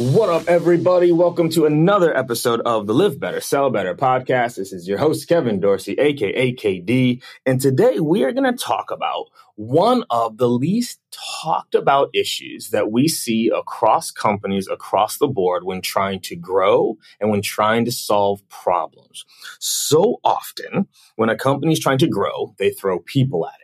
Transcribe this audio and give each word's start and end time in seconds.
What 0.00 0.30
up, 0.30 0.48
everybody? 0.48 1.12
Welcome 1.12 1.50
to 1.50 1.66
another 1.66 2.16
episode 2.16 2.62
of 2.62 2.86
the 2.86 2.94
Live 2.94 3.20
Better, 3.20 3.42
Sell 3.42 3.68
Better 3.68 3.94
podcast. 3.94 4.56
This 4.56 4.72
is 4.72 4.88
your 4.88 4.96
host, 4.96 5.28
Kevin 5.28 5.60
Dorsey, 5.60 5.92
aka 5.92 6.54
KD. 6.54 7.22
And 7.44 7.60
today 7.60 8.00
we 8.00 8.24
are 8.24 8.32
going 8.32 8.50
to 8.50 8.56
talk 8.56 8.90
about 8.90 9.26
one 9.56 10.04
of 10.08 10.38
the 10.38 10.48
least 10.48 11.00
talked 11.42 11.74
about 11.74 12.08
issues 12.14 12.70
that 12.70 12.90
we 12.90 13.08
see 13.08 13.50
across 13.54 14.10
companies 14.10 14.68
across 14.68 15.18
the 15.18 15.28
board 15.28 15.64
when 15.64 15.82
trying 15.82 16.20
to 16.20 16.34
grow 16.34 16.96
and 17.20 17.30
when 17.30 17.42
trying 17.42 17.84
to 17.84 17.92
solve 17.92 18.40
problems. 18.48 19.26
So 19.58 20.18
often, 20.24 20.88
when 21.16 21.28
a 21.28 21.36
company 21.36 21.74
is 21.74 21.78
trying 21.78 21.98
to 21.98 22.08
grow, 22.08 22.54
they 22.58 22.70
throw 22.70 23.00
people 23.00 23.46
at 23.46 23.52
it. 23.52 23.59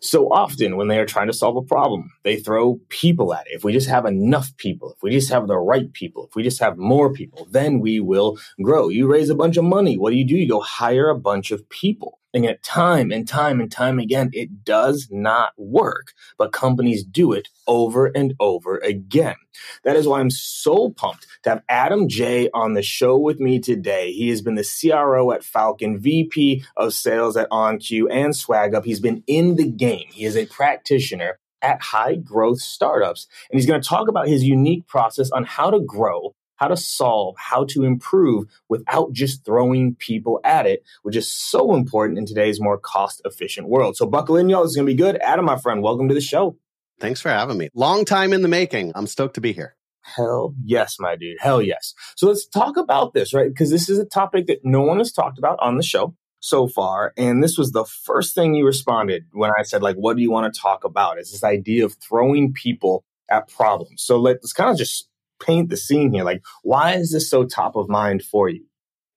So 0.00 0.32
often, 0.32 0.76
when 0.76 0.88
they 0.88 0.98
are 0.98 1.06
trying 1.06 1.26
to 1.26 1.32
solve 1.32 1.56
a 1.56 1.62
problem, 1.62 2.10
they 2.22 2.36
throw 2.36 2.80
people 2.88 3.34
at 3.34 3.46
it. 3.46 3.54
If 3.54 3.64
we 3.64 3.72
just 3.72 3.88
have 3.88 4.06
enough 4.06 4.56
people, 4.56 4.92
if 4.92 5.02
we 5.02 5.10
just 5.10 5.30
have 5.30 5.46
the 5.46 5.58
right 5.58 5.92
people, 5.92 6.26
if 6.26 6.34
we 6.34 6.42
just 6.42 6.60
have 6.60 6.76
more 6.76 7.12
people, 7.12 7.46
then 7.50 7.80
we 7.80 8.00
will 8.00 8.38
grow. 8.62 8.88
You 8.88 9.10
raise 9.10 9.30
a 9.30 9.34
bunch 9.34 9.56
of 9.56 9.64
money. 9.64 9.96
What 9.98 10.10
do 10.10 10.16
you 10.16 10.26
do? 10.26 10.36
You 10.36 10.48
go 10.48 10.60
hire 10.60 11.08
a 11.08 11.18
bunch 11.18 11.50
of 11.50 11.68
people. 11.68 12.18
And 12.34 12.44
yet, 12.44 12.62
time 12.62 13.10
and 13.10 13.28
time 13.28 13.60
and 13.60 13.70
time 13.70 13.98
again, 13.98 14.30
it 14.32 14.64
does 14.64 15.08
not 15.10 15.52
work, 15.56 16.12
but 16.38 16.52
companies 16.52 17.04
do 17.04 17.32
it 17.32 17.48
over 17.66 18.06
and 18.06 18.34
over 18.40 18.78
again. 18.78 19.36
That 19.84 19.96
is 19.96 20.08
why 20.08 20.20
I'm 20.20 20.30
so 20.30 20.90
pumped 20.90 21.26
to 21.42 21.50
have 21.50 21.62
Adam 21.68 22.08
J 22.08 22.48
on 22.54 22.72
the 22.72 22.82
show 22.82 23.18
with 23.18 23.38
me 23.38 23.58
today. 23.58 24.12
He 24.12 24.30
has 24.30 24.40
been 24.40 24.54
the 24.54 24.64
CRO 24.80 25.30
at 25.32 25.44
Falcon, 25.44 25.98
VP 25.98 26.64
of 26.76 26.94
sales 26.94 27.36
at 27.36 27.50
OnQ 27.50 28.08
and 28.10 28.32
SwagUp. 28.32 28.84
He's 28.84 29.00
been 29.00 29.22
in 29.26 29.56
the 29.56 29.70
game. 29.70 30.06
He 30.10 30.24
is 30.24 30.36
a 30.36 30.46
practitioner 30.46 31.38
at 31.60 31.80
high 31.80 32.16
growth 32.16 32.60
startups. 32.60 33.28
And 33.50 33.58
he's 33.58 33.68
going 33.68 33.80
to 33.80 33.88
talk 33.88 34.08
about 34.08 34.26
his 34.26 34.42
unique 34.42 34.86
process 34.88 35.30
on 35.30 35.44
how 35.44 35.70
to 35.70 35.80
grow 35.80 36.34
how 36.62 36.68
to 36.68 36.76
solve, 36.76 37.34
how 37.38 37.64
to 37.64 37.82
improve 37.82 38.44
without 38.68 39.12
just 39.12 39.44
throwing 39.44 39.96
people 39.96 40.38
at 40.44 40.64
it, 40.64 40.84
which 41.02 41.16
is 41.16 41.28
so 41.28 41.74
important 41.74 42.20
in 42.20 42.24
today's 42.24 42.60
more 42.60 42.78
cost 42.78 43.20
efficient 43.24 43.66
world. 43.66 43.96
So 43.96 44.06
buckle 44.06 44.36
in, 44.36 44.48
y'all. 44.48 44.62
It's 44.62 44.76
going 44.76 44.86
to 44.86 44.92
be 44.92 44.96
good. 44.96 45.16
Adam, 45.16 45.44
my 45.44 45.58
friend, 45.58 45.82
welcome 45.82 46.06
to 46.06 46.14
the 46.14 46.20
show. 46.20 46.56
Thanks 47.00 47.20
for 47.20 47.30
having 47.30 47.58
me. 47.58 47.68
Long 47.74 48.04
time 48.04 48.32
in 48.32 48.42
the 48.42 48.48
making. 48.48 48.92
I'm 48.94 49.08
stoked 49.08 49.34
to 49.34 49.40
be 49.40 49.52
here. 49.52 49.74
Hell 50.02 50.54
yes, 50.64 50.98
my 51.00 51.16
dude. 51.16 51.38
Hell 51.40 51.60
yes. 51.60 51.94
So 52.16 52.28
let's 52.28 52.46
talk 52.46 52.76
about 52.76 53.12
this, 53.12 53.34
right? 53.34 53.48
Because 53.48 53.70
this 53.70 53.88
is 53.88 53.98
a 53.98 54.04
topic 54.04 54.46
that 54.46 54.60
no 54.62 54.82
one 54.82 54.98
has 54.98 55.10
talked 55.10 55.38
about 55.38 55.58
on 55.60 55.78
the 55.78 55.82
show 55.82 56.14
so 56.38 56.68
far. 56.68 57.12
And 57.16 57.42
this 57.42 57.58
was 57.58 57.72
the 57.72 57.84
first 57.84 58.36
thing 58.36 58.54
you 58.54 58.64
responded 58.64 59.24
when 59.32 59.50
I 59.58 59.64
said, 59.64 59.82
like, 59.82 59.96
what 59.96 60.16
do 60.16 60.22
you 60.22 60.30
want 60.30 60.54
to 60.54 60.60
talk 60.60 60.84
about? 60.84 61.18
Is 61.18 61.32
this 61.32 61.42
idea 61.42 61.84
of 61.84 61.94
throwing 61.94 62.52
people 62.52 63.04
at 63.32 63.48
problems. 63.48 64.02
So 64.02 64.18
let's 64.18 64.52
kind 64.52 64.70
of 64.70 64.76
just 64.76 65.08
paint 65.44 65.70
the 65.70 65.76
scene 65.76 66.12
here. 66.12 66.24
Like, 66.24 66.42
why 66.62 66.94
is 66.94 67.12
this 67.12 67.28
so 67.28 67.44
top 67.44 67.76
of 67.76 67.88
mind 67.88 68.22
for 68.22 68.48
you? 68.48 68.64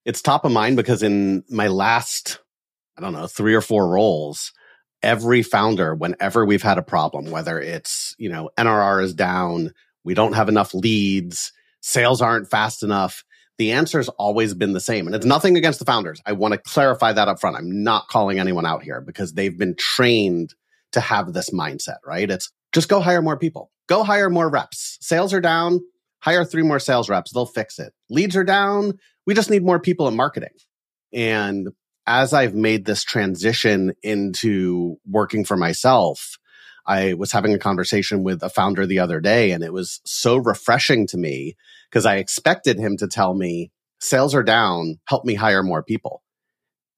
It's 0.06 0.22
top 0.22 0.46
of 0.46 0.52
mind 0.52 0.76
because 0.78 1.04
in 1.04 1.44
my 1.50 1.68
last, 1.68 2.40
I 2.98 3.02
don't 3.02 3.14
know, 3.14 3.28
three 3.28 3.56
or 3.56 3.62
four 3.62 3.90
roles, 3.90 4.52
every 5.02 5.42
founder, 5.42 5.96
whenever 5.96 6.46
we've 6.46 6.62
had 6.62 6.78
a 6.78 6.84
problem, 6.84 7.32
whether 7.32 7.60
it's, 7.60 8.16
you 8.18 8.30
know, 8.30 8.50
NRR 8.58 9.04
is 9.04 9.14
down, 9.14 9.72
we 10.04 10.14
don't 10.14 10.34
have 10.34 10.50
enough 10.50 10.74
leads, 10.74 11.52
sales 11.82 12.22
aren't 12.22 12.50
fast 12.50 12.84
enough, 12.84 13.24
the 13.58 13.72
answer 13.72 14.00
has 14.00 14.10
always 14.10 14.54
been 14.54 14.74
the 14.74 14.80
same. 14.80 15.08
And 15.08 15.16
it's 15.16 15.26
nothing 15.26 15.58
against 15.58 15.80
the 15.80 15.86
founders. 15.86 16.22
I 16.26 16.34
want 16.34 16.54
to 16.54 16.58
clarify 16.58 17.14
that 17.14 17.28
up 17.28 17.40
front. 17.40 17.56
I'm 17.56 17.84
not 17.84 18.08
calling 18.08 18.40
anyone 18.40 18.66
out 18.66 18.84
here 18.84 19.02
because 19.02 19.34
they've 19.34 19.58
been 19.58 19.76
trained 19.78 20.54
to 20.92 21.00
have 21.00 21.34
this 21.34 21.50
mindset, 21.52 21.98
right? 22.06 22.30
It's 22.30 22.52
just 22.74 22.90
go 22.90 23.00
hire 23.00 23.22
more 23.22 23.38
people, 23.38 23.72
go 23.88 24.04
hire 24.04 24.30
more 24.30 24.50
reps. 24.50 24.98
Sales 25.02 25.34
are 25.34 25.42
down 25.42 25.80
hire 26.26 26.44
three 26.44 26.64
more 26.64 26.80
sales 26.80 27.08
reps. 27.08 27.32
They'll 27.32 27.46
fix 27.46 27.78
it. 27.78 27.94
Leads 28.10 28.36
are 28.36 28.44
down. 28.44 28.98
We 29.28 29.36
just 29.36 29.52
need 29.52 29.64
more 29.64 29.80
people 29.80 30.08
in 30.08 30.16
marketing. 30.16 30.58
And 31.14 31.70
as 32.08 32.34
I've 32.34 32.56
made 32.56 32.86
this 32.86 33.04
transition 33.04 33.94
into 34.02 34.98
working 35.08 35.46
for 35.46 35.56
myself, 35.56 36.38
I 36.88 37.14
was 37.14 37.32
having 37.32 37.54
a 37.54 37.60
conversation 37.60 38.24
with 38.24 38.42
a 38.42 38.50
founder 38.50 38.88
the 38.88 39.00
other 39.00 39.20
day 39.20 39.52
and 39.52 39.64
it 39.64 39.72
was 39.72 40.02
so 40.04 40.38
refreshing 40.38 41.06
to 41.08 41.18
me 41.18 41.56
because 41.90 42.08
I 42.08 42.18
expected 42.18 42.80
him 42.80 42.98
to 42.98 43.08
tell 43.08 43.36
me 43.36 43.72
sales 44.00 44.34
are 44.34 44.44
down, 44.44 44.98
help 45.08 45.26
me 45.26 45.36
hire 45.36 45.64
more 45.64 45.84
people. 45.84 46.24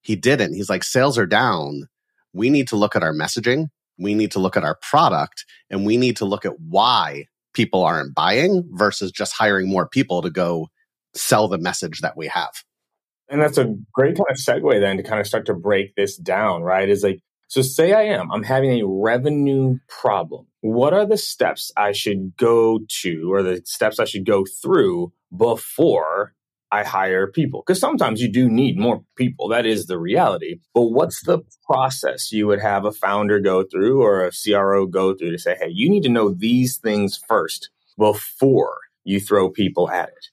He 0.01 0.15
didn't. 0.15 0.53
He's 0.53 0.69
like, 0.69 0.83
sales 0.85 1.17
are 1.17 1.25
down. 1.25 1.87
We 2.33 2.49
need 2.49 2.69
to 2.69 2.77
look 2.77 2.95
at 2.95 3.03
our 3.03 3.13
messaging. 3.13 3.67
We 3.99 4.13
need 4.13 4.31
to 4.31 4.39
look 4.39 4.55
at 4.55 4.63
our 4.63 4.77
product 4.81 5.45
and 5.69 5.85
we 5.85 5.97
need 5.97 6.17
to 6.17 6.25
look 6.25 6.45
at 6.45 6.59
why 6.59 7.25
people 7.57 7.83
aren't 7.83 8.13
buying 8.13 8.63
versus 8.73 9.11
just 9.11 9.33
hiring 9.33 9.67
more 9.67 9.89
people 9.89 10.21
to 10.21 10.29
go 10.29 10.67
sell 11.15 11.47
the 11.47 11.57
message 11.57 12.01
that 12.01 12.15
we 12.15 12.27
have. 12.27 12.51
And 13.29 13.41
that's 13.41 13.57
a 13.57 13.75
great 13.93 14.15
kind 14.15 14.27
of 14.29 14.37
segue 14.37 14.79
then 14.79 14.97
to 14.97 15.03
kind 15.03 15.19
of 15.19 15.25
start 15.25 15.47
to 15.47 15.55
break 15.55 15.95
this 15.95 16.15
down, 16.17 16.61
right? 16.61 16.87
Is 16.87 17.01
like, 17.03 17.19
so 17.47 17.63
say 17.63 17.93
I 17.93 18.03
am, 18.03 18.31
I'm 18.31 18.43
having 18.43 18.79
a 18.79 18.85
revenue 18.85 19.79
problem. 19.89 20.45
What 20.61 20.93
are 20.93 21.07
the 21.07 21.17
steps 21.17 21.71
I 21.75 21.93
should 21.93 22.37
go 22.37 22.79
to 23.01 23.33
or 23.33 23.41
the 23.41 23.61
steps 23.65 23.99
I 23.99 24.05
should 24.05 24.25
go 24.25 24.45
through 24.45 25.11
before 25.35 26.35
I 26.71 26.83
hire 26.83 27.27
people. 27.27 27.63
Because 27.65 27.79
sometimes 27.79 28.21
you 28.21 28.31
do 28.31 28.49
need 28.49 28.77
more 28.77 29.03
people. 29.15 29.47
That 29.47 29.65
is 29.65 29.85
the 29.85 29.97
reality. 29.97 30.59
But 30.73 30.83
what's 30.83 31.23
the 31.23 31.39
process 31.65 32.31
you 32.31 32.47
would 32.47 32.59
have 32.59 32.85
a 32.85 32.91
founder 32.91 33.39
go 33.39 33.63
through 33.63 34.01
or 34.01 34.25
a 34.25 34.31
CRO 34.31 34.85
go 34.85 35.15
through 35.15 35.31
to 35.31 35.39
say, 35.39 35.55
hey, 35.59 35.69
you 35.69 35.89
need 35.89 36.03
to 36.03 36.09
know 36.09 36.33
these 36.33 36.77
things 36.77 37.19
first 37.27 37.69
before 37.97 38.77
you 39.03 39.19
throw 39.19 39.49
people 39.49 39.89
at 39.89 40.09
it? 40.09 40.27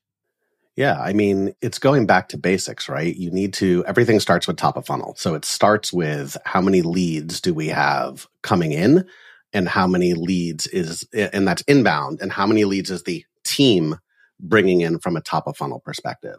Yeah, 0.76 1.00
I 1.00 1.12
mean, 1.12 1.54
it's 1.60 1.78
going 1.78 2.04
back 2.04 2.28
to 2.30 2.36
basics, 2.36 2.88
right? 2.88 3.14
You 3.14 3.30
need 3.30 3.54
to, 3.54 3.84
everything 3.86 4.18
starts 4.18 4.48
with 4.48 4.56
top 4.56 4.76
of 4.76 4.86
funnel. 4.86 5.14
So 5.16 5.34
it 5.34 5.44
starts 5.44 5.92
with 5.92 6.36
how 6.44 6.60
many 6.60 6.82
leads 6.82 7.40
do 7.40 7.54
we 7.54 7.68
have 7.68 8.26
coming 8.42 8.72
in 8.72 9.04
and 9.52 9.68
how 9.68 9.86
many 9.86 10.14
leads 10.14 10.66
is, 10.66 11.06
and 11.12 11.46
that's 11.46 11.62
inbound, 11.62 12.20
and 12.20 12.32
how 12.32 12.44
many 12.44 12.64
leads 12.64 12.90
is 12.90 13.04
the 13.04 13.24
team 13.44 14.00
bringing 14.40 14.80
in 14.80 14.98
from 14.98 15.16
a 15.16 15.20
top 15.20 15.46
of 15.46 15.56
funnel 15.56 15.80
perspective. 15.80 16.38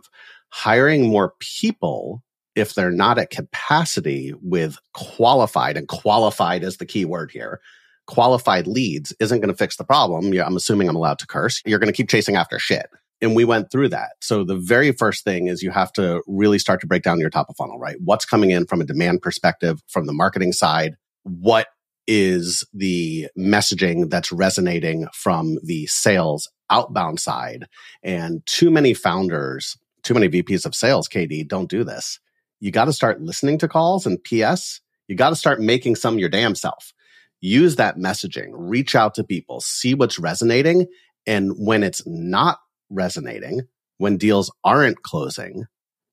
Hiring 0.49 1.07
more 1.07 1.33
people, 1.39 2.23
if 2.55 2.73
they're 2.73 2.91
not 2.91 3.17
at 3.17 3.29
capacity 3.29 4.33
with 4.41 4.77
qualified, 4.93 5.77
and 5.77 5.87
qualified 5.87 6.63
is 6.63 6.77
the 6.77 6.85
key 6.85 7.05
word 7.05 7.31
here, 7.31 7.59
qualified 8.07 8.67
leads 8.67 9.13
isn't 9.19 9.39
going 9.39 9.51
to 9.51 9.57
fix 9.57 9.77
the 9.77 9.83
problem. 9.83 10.31
I'm 10.33 10.55
assuming 10.55 10.87
I'm 10.87 10.95
allowed 10.95 11.19
to 11.19 11.27
curse. 11.27 11.61
You're 11.65 11.79
going 11.79 11.91
to 11.91 11.97
keep 11.97 12.09
chasing 12.09 12.35
after 12.35 12.59
shit. 12.59 12.87
And 13.21 13.35
we 13.35 13.45
went 13.45 13.71
through 13.71 13.89
that. 13.89 14.11
So 14.21 14.43
the 14.43 14.57
very 14.57 14.91
first 14.91 15.23
thing 15.23 15.47
is 15.47 15.63
you 15.63 15.71
have 15.71 15.91
to 15.93 16.21
really 16.27 16.59
start 16.59 16.81
to 16.81 16.87
break 16.87 17.01
down 17.01 17.19
your 17.19 17.29
top 17.29 17.49
of 17.49 17.55
funnel, 17.55 17.79
right? 17.79 17.95
What's 18.03 18.25
coming 18.25 18.51
in 18.51 18.67
from 18.67 18.81
a 18.81 18.85
demand 18.85 19.21
perspective, 19.21 19.81
from 19.87 20.05
the 20.05 20.13
marketing 20.13 20.51
side? 20.51 20.95
What 21.23 21.67
is 22.07 22.63
the 22.73 23.27
messaging 23.37 24.09
that's 24.09 24.31
resonating 24.31 25.07
from 25.13 25.57
the 25.63 25.87
sales 25.87 26.49
outbound 26.69 27.19
side? 27.19 27.67
And 28.03 28.45
too 28.45 28.69
many 28.69 28.93
founders, 28.93 29.77
too 30.03 30.13
many 30.13 30.29
VPs 30.29 30.65
of 30.65 30.75
sales, 30.75 31.07
KD, 31.07 31.47
don't 31.47 31.69
do 31.69 31.83
this. 31.83 32.19
You 32.59 32.71
got 32.71 32.85
to 32.85 32.93
start 32.93 33.21
listening 33.21 33.57
to 33.59 33.67
calls 33.67 34.05
and 34.05 34.23
PS. 34.23 34.81
You 35.07 35.15
got 35.15 35.29
to 35.29 35.35
start 35.35 35.61
making 35.61 35.95
some 35.95 36.19
your 36.19 36.29
damn 36.29 36.55
self. 36.55 36.93
Use 37.41 37.75
that 37.75 37.97
messaging, 37.97 38.49
reach 38.53 38.95
out 38.95 39.13
to 39.15 39.23
people, 39.23 39.61
see 39.61 39.93
what's 39.93 40.17
resonating. 40.17 40.87
And 41.27 41.53
when 41.57 41.83
it's 41.83 42.01
not 42.05 42.59
resonating, 42.89 43.61
when 43.97 44.17
deals 44.17 44.51
aren't 44.63 45.03
closing, 45.03 45.65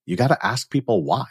you 0.05 0.17
got 0.17 0.29
to 0.29 0.47
ask 0.47 0.71
people 0.71 1.05
why. 1.05 1.27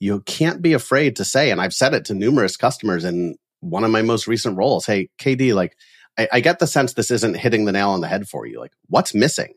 You 0.00 0.20
can't 0.22 0.62
be 0.62 0.72
afraid 0.72 1.16
to 1.16 1.24
say, 1.24 1.50
and 1.50 1.60
I've 1.60 1.74
said 1.74 1.94
it 1.94 2.06
to 2.06 2.14
numerous 2.14 2.56
customers 2.56 3.04
in 3.04 3.36
one 3.60 3.84
of 3.84 3.90
my 3.90 4.02
most 4.02 4.26
recent 4.26 4.56
roles. 4.56 4.86
Hey, 4.86 5.10
KD, 5.18 5.54
like, 5.54 5.76
I, 6.20 6.28
I 6.32 6.40
get 6.40 6.58
the 6.58 6.66
sense 6.66 6.92
this 6.92 7.10
isn't 7.10 7.36
hitting 7.36 7.64
the 7.64 7.72
nail 7.72 7.90
on 7.90 8.00
the 8.00 8.08
head 8.08 8.28
for 8.28 8.46
you. 8.46 8.60
Like, 8.60 8.72
what's 8.88 9.14
missing? 9.14 9.54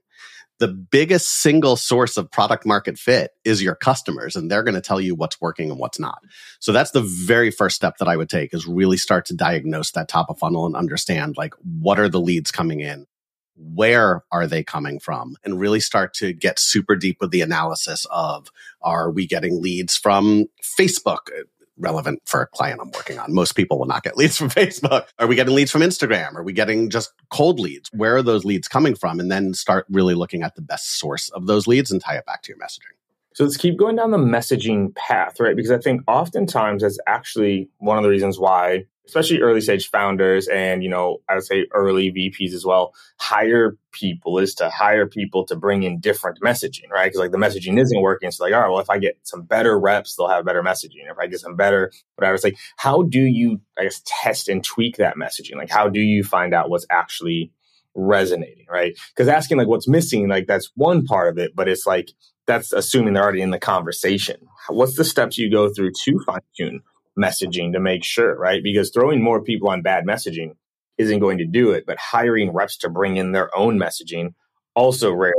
the 0.59 0.67
biggest 0.67 1.41
single 1.41 1.75
source 1.75 2.15
of 2.15 2.31
product 2.31 2.65
market 2.65 2.97
fit 2.97 3.31
is 3.43 3.61
your 3.61 3.75
customers 3.75 4.35
and 4.35 4.49
they're 4.49 4.63
going 4.63 4.75
to 4.75 4.81
tell 4.81 5.01
you 5.01 5.15
what's 5.15 5.41
working 5.41 5.69
and 5.69 5.79
what's 5.79 5.99
not. 5.99 6.19
So 6.59 6.71
that's 6.71 6.91
the 6.91 7.01
very 7.01 7.51
first 7.51 7.75
step 7.75 7.97
that 7.97 8.07
I 8.07 8.15
would 8.15 8.29
take 8.29 8.53
is 8.53 8.67
really 8.67 8.97
start 8.97 9.25
to 9.25 9.35
diagnose 9.35 9.91
that 9.91 10.07
top 10.07 10.29
of 10.29 10.39
funnel 10.39 10.65
and 10.65 10.75
understand 10.75 11.35
like 11.37 11.53
what 11.81 11.99
are 11.99 12.07
the 12.07 12.21
leads 12.21 12.51
coming 12.51 12.79
in? 12.81 13.07
where 13.55 14.23
are 14.31 14.47
they 14.47 14.63
coming 14.63 14.99
from 14.99 15.35
and 15.43 15.59
really 15.59 15.79
start 15.79 16.13
to 16.13 16.33
get 16.33 16.59
super 16.59 16.95
deep 16.95 17.17
with 17.21 17.31
the 17.31 17.41
analysis 17.41 18.05
of 18.09 18.47
are 18.81 19.11
we 19.11 19.27
getting 19.27 19.61
leads 19.61 19.95
from 19.95 20.45
facebook 20.79 21.29
relevant 21.77 22.21
for 22.25 22.41
a 22.41 22.47
client 22.47 22.79
i'm 22.81 22.91
working 22.91 23.19
on. 23.19 23.33
Most 23.33 23.53
people 23.53 23.79
will 23.79 23.85
not 23.85 24.03
get 24.03 24.17
leads 24.17 24.37
from 24.37 24.49
facebook. 24.49 25.07
Are 25.19 25.27
we 25.27 25.35
getting 25.35 25.55
leads 25.55 25.71
from 25.71 25.81
instagram? 25.81 26.35
Are 26.35 26.43
we 26.43 26.53
getting 26.53 26.89
just 26.89 27.13
cold 27.29 27.59
leads? 27.59 27.89
Where 27.93 28.15
are 28.15 28.23
those 28.23 28.45
leads 28.45 28.67
coming 28.67 28.95
from? 28.95 29.19
And 29.19 29.31
then 29.31 29.53
start 29.53 29.85
really 29.89 30.15
looking 30.15 30.43
at 30.43 30.55
the 30.55 30.61
best 30.61 30.97
source 30.97 31.29
of 31.29 31.47
those 31.47 31.67
leads 31.67 31.91
and 31.91 32.01
tie 32.01 32.15
it 32.15 32.25
back 32.25 32.43
to 32.43 32.49
your 32.49 32.57
messaging. 32.57 32.93
So 33.35 33.43
let's 33.43 33.57
keep 33.57 33.77
going 33.77 33.95
down 33.95 34.11
the 34.11 34.17
messaging 34.17 34.93
path, 34.95 35.39
right? 35.39 35.55
Because 35.55 35.71
I 35.71 35.79
think 35.79 36.01
oftentimes 36.07 36.83
that's 36.83 36.99
actually 37.07 37.69
one 37.79 37.97
of 37.97 38.03
the 38.03 38.09
reasons 38.09 38.37
why 38.37 38.85
especially 39.05 39.41
early 39.41 39.61
stage 39.61 39.89
founders 39.89 40.47
and 40.47 40.83
you 40.83 40.89
know 40.89 41.17
i 41.29 41.35
would 41.35 41.43
say 41.43 41.65
early 41.73 42.11
vps 42.11 42.53
as 42.53 42.65
well 42.65 42.93
hire 43.19 43.77
people 43.93 44.39
is 44.39 44.53
to 44.55 44.69
hire 44.69 45.07
people 45.07 45.45
to 45.45 45.55
bring 45.55 45.83
in 45.83 45.99
different 45.99 46.39
messaging 46.41 46.89
right? 46.91 47.05
Because 47.05 47.19
like 47.19 47.31
the 47.31 47.37
messaging 47.37 47.79
isn't 47.79 48.01
working. 48.01 48.31
So 48.31 48.43
like 48.43 48.53
all 48.53 48.59
right 48.59 48.69
well 48.69 48.79
if 48.79 48.89
i 48.89 48.97
get 48.97 49.17
some 49.23 49.43
better 49.43 49.79
reps 49.79 50.15
they'll 50.15 50.27
have 50.27 50.43
better 50.43 50.63
messaging. 50.63 51.09
If 51.09 51.17
i 51.17 51.27
get 51.27 51.39
some 51.39 51.55
better 51.55 51.91
whatever. 52.15 52.35
It's 52.35 52.43
like 52.43 52.57
how 52.75 53.03
do 53.03 53.21
you 53.21 53.61
i 53.77 53.83
guess 53.83 54.01
test 54.05 54.49
and 54.49 54.63
tweak 54.63 54.97
that 54.97 55.15
messaging? 55.15 55.55
Like 55.55 55.69
how 55.69 55.87
do 55.87 56.01
you 56.01 56.23
find 56.23 56.53
out 56.53 56.69
what's 56.69 56.87
actually 56.89 57.51
resonating 57.95 58.65
right? 58.69 58.97
Because 59.15 59.29
asking 59.29 59.57
like 59.57 59.67
what's 59.67 59.87
missing 59.87 60.27
like 60.27 60.47
that's 60.47 60.71
one 60.75 61.05
part 61.05 61.29
of 61.29 61.37
it 61.37 61.55
but 61.55 61.69
it's 61.69 61.85
like 61.85 62.09
that's 62.45 62.73
assuming 62.73 63.13
they're 63.13 63.23
already 63.23 63.41
in 63.41 63.51
the 63.51 63.59
conversation. 63.59 64.35
What's 64.67 64.97
the 64.97 65.05
steps 65.05 65.37
you 65.37 65.49
go 65.49 65.71
through 65.73 65.91
to 66.03 66.19
fine 66.25 66.41
tune 66.57 66.81
messaging 67.19 67.73
to 67.73 67.79
make 67.79 68.03
sure, 68.03 68.35
right? 68.37 68.63
Because 68.63 68.89
throwing 68.91 69.21
more 69.21 69.41
people 69.41 69.69
on 69.69 69.81
bad 69.81 70.05
messaging 70.05 70.55
isn't 70.97 71.19
going 71.19 71.39
to 71.39 71.45
do 71.45 71.71
it, 71.71 71.85
but 71.85 71.97
hiring 71.97 72.51
reps 72.53 72.77
to 72.77 72.89
bring 72.89 73.17
in 73.17 73.31
their 73.31 73.55
own 73.57 73.77
messaging 73.77 74.33
also 74.75 75.11
rarely. 75.11 75.33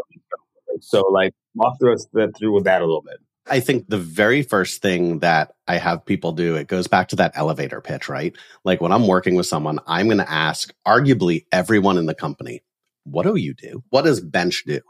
So, 0.80 1.02
like, 1.02 1.32
walk 1.54 1.78
through 1.78 1.94
us 1.94 2.06
through 2.36 2.54
with 2.54 2.64
that 2.64 2.82
a 2.82 2.84
little 2.84 3.02
bit. 3.02 3.18
I 3.46 3.60
think 3.60 3.88
the 3.88 3.98
very 3.98 4.42
first 4.42 4.80
thing 4.80 5.18
that 5.18 5.52
I 5.68 5.76
have 5.76 6.04
people 6.06 6.32
do, 6.32 6.56
it 6.56 6.66
goes 6.66 6.86
back 6.86 7.08
to 7.08 7.16
that 7.16 7.32
elevator 7.34 7.80
pitch, 7.80 8.08
right? 8.08 8.34
Like 8.64 8.80
when 8.80 8.90
I'm 8.90 9.06
working 9.06 9.34
with 9.34 9.46
someone, 9.46 9.80
I'm 9.86 10.06
going 10.06 10.18
to 10.18 10.30
ask 10.30 10.72
arguably 10.86 11.44
everyone 11.52 11.98
in 11.98 12.06
the 12.06 12.14
company, 12.14 12.62
what 13.04 13.24
do 13.24 13.36
you 13.36 13.52
do? 13.52 13.84
What 13.90 14.02
does 14.02 14.20
bench 14.20 14.64
do? 14.66 14.80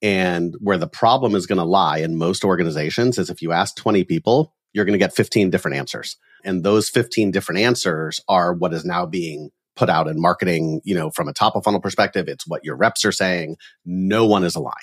And 0.00 0.54
where 0.60 0.78
the 0.78 0.86
problem 0.86 1.34
is 1.34 1.46
going 1.46 1.58
to 1.58 1.64
lie 1.64 1.98
in 1.98 2.16
most 2.18 2.44
organizations 2.44 3.18
is 3.18 3.30
if 3.30 3.42
you 3.42 3.50
ask 3.50 3.74
20 3.74 4.04
people, 4.04 4.54
you're 4.72 4.84
going 4.84 4.92
to 4.92 4.98
get 4.98 5.14
15 5.14 5.50
different 5.50 5.76
answers. 5.76 6.16
And 6.44 6.64
those 6.64 6.88
15 6.88 7.30
different 7.30 7.60
answers 7.60 8.20
are 8.28 8.52
what 8.52 8.72
is 8.72 8.84
now 8.84 9.06
being 9.06 9.50
put 9.76 9.88
out 9.88 10.08
in 10.08 10.20
marketing, 10.20 10.80
you 10.84 10.94
know, 10.94 11.10
from 11.10 11.28
a 11.28 11.32
top 11.32 11.54
of 11.56 11.64
funnel 11.64 11.80
perspective. 11.80 12.28
It's 12.28 12.46
what 12.46 12.64
your 12.64 12.76
reps 12.76 13.04
are 13.04 13.12
saying. 13.12 13.56
No 13.84 14.26
one 14.26 14.44
is 14.44 14.56
aligned. 14.56 14.74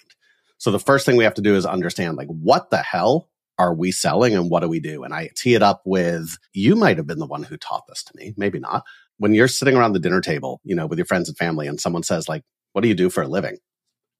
So 0.57 0.71
the 0.71 0.79
first 0.79 1.05
thing 1.05 1.17
we 1.17 1.25
have 1.25 1.33
to 1.35 1.41
do 1.41 1.55
is 1.55 1.65
understand 1.65 2.17
like 2.17 2.27
what 2.27 2.69
the 2.69 2.77
hell 2.77 3.29
are 3.57 3.73
we 3.73 3.91
selling 3.91 4.33
and 4.33 4.49
what 4.49 4.61
do 4.61 4.69
we 4.69 4.79
do? 4.79 5.03
And 5.03 5.13
I 5.13 5.29
tee 5.35 5.53
it 5.53 5.61
up 5.61 5.81
with 5.85 6.37
you 6.53 6.75
might 6.75 6.97
have 6.97 7.07
been 7.07 7.19
the 7.19 7.25
one 7.25 7.43
who 7.43 7.57
taught 7.57 7.83
this 7.87 8.03
to 8.03 8.13
me, 8.15 8.33
maybe 8.37 8.59
not. 8.59 8.83
When 9.17 9.33
you're 9.33 9.47
sitting 9.47 9.75
around 9.75 9.93
the 9.93 9.99
dinner 9.99 10.21
table, 10.21 10.59
you 10.63 10.75
know, 10.75 10.87
with 10.87 10.99
your 10.99 11.05
friends 11.05 11.29
and 11.29 11.37
family 11.37 11.67
and 11.67 11.79
someone 11.79 12.03
says 12.03 12.27
like, 12.27 12.43
what 12.73 12.81
do 12.81 12.87
you 12.87 12.95
do 12.95 13.09
for 13.09 13.23
a 13.23 13.27
living? 13.27 13.57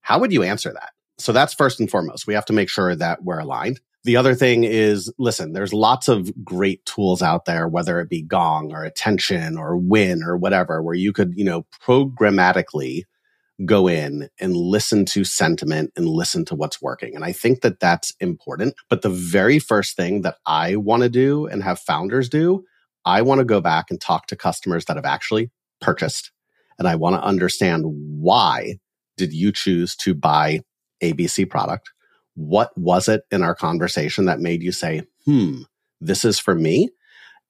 How 0.02 0.20
would 0.20 0.32
you 0.32 0.44
answer 0.44 0.72
that? 0.72 0.92
So 1.18 1.32
that's 1.32 1.54
first 1.54 1.80
and 1.80 1.90
foremost. 1.90 2.28
We 2.28 2.34
have 2.34 2.46
to 2.46 2.54
make 2.54 2.70
sure 2.70 2.96
that 2.96 3.24
we're 3.24 3.40
aligned. 3.40 3.80
The 4.06 4.18
other 4.18 4.36
thing 4.36 4.64
is, 4.64 5.12
listen, 5.18 5.54
there's 5.54 5.74
lots 5.74 6.08
of 6.08 6.32
great 6.46 6.86
tools 6.86 7.24
out 7.24 7.46
there, 7.46 7.68
whether 7.68 8.00
it 8.00 8.08
be 8.08 8.22
Gong 8.22 8.72
or 8.72 8.84
Attention 8.84 9.58
or 9.58 9.76
Win 9.76 10.22
or 10.22 10.38
whatever, 10.38 10.84
where 10.84 10.94
you 10.94 11.12
could, 11.12 11.34
you 11.36 11.44
know, 11.44 11.66
programmatically 11.84 13.02
go 13.66 13.88
in 13.88 14.30
and 14.40 14.56
listen 14.56 15.06
to 15.06 15.24
sentiment 15.24 15.92
and 15.96 16.08
listen 16.08 16.46
to 16.46 16.54
what's 16.54 16.84
working. 16.84 17.16
And 17.16 17.26
I 17.26 17.32
think 17.32 17.62
that 17.62 17.80
that's 17.80 18.14
important. 18.20 18.76
But 18.92 19.02
the 19.02 19.10
very 19.10 19.58
first 19.58 19.96
thing 19.96 20.22
that 20.22 20.38
I 20.46 20.76
want 20.76 21.02
to 21.02 21.10
do 21.10 21.48
and 21.48 21.64
have 21.64 21.80
founders 21.80 22.30
do, 22.30 22.64
I 23.06 23.24
want 23.24 23.40
to 23.40 23.46
go 23.46 23.60
back 23.60 23.86
and 23.90 24.00
talk 24.00 24.28
to 24.28 24.36
customers 24.36 24.86
that 24.86 24.98
have 24.98 25.06
actually 25.06 25.50
purchased. 25.82 26.32
And 26.78 26.88
I 26.88 26.94
want 26.94 27.16
to 27.16 27.24
understand 27.24 27.86
why 27.88 28.78
did 29.18 29.34
you 29.34 29.52
choose 29.52 29.96
to 29.98 30.14
buy 30.14 30.60
ABC 31.02 31.50
product? 31.50 31.90
What 32.36 32.78
was 32.78 33.08
it 33.08 33.24
in 33.32 33.44
our 33.44 33.56
conversation 33.56 34.26
that 34.26 34.40
made 34.40 34.62
you 34.62 34.72
say, 34.72 35.04
hmm, 35.26 35.62
this 36.00 36.24
is 36.24 36.40
for 36.40 36.56
me? 36.56 36.90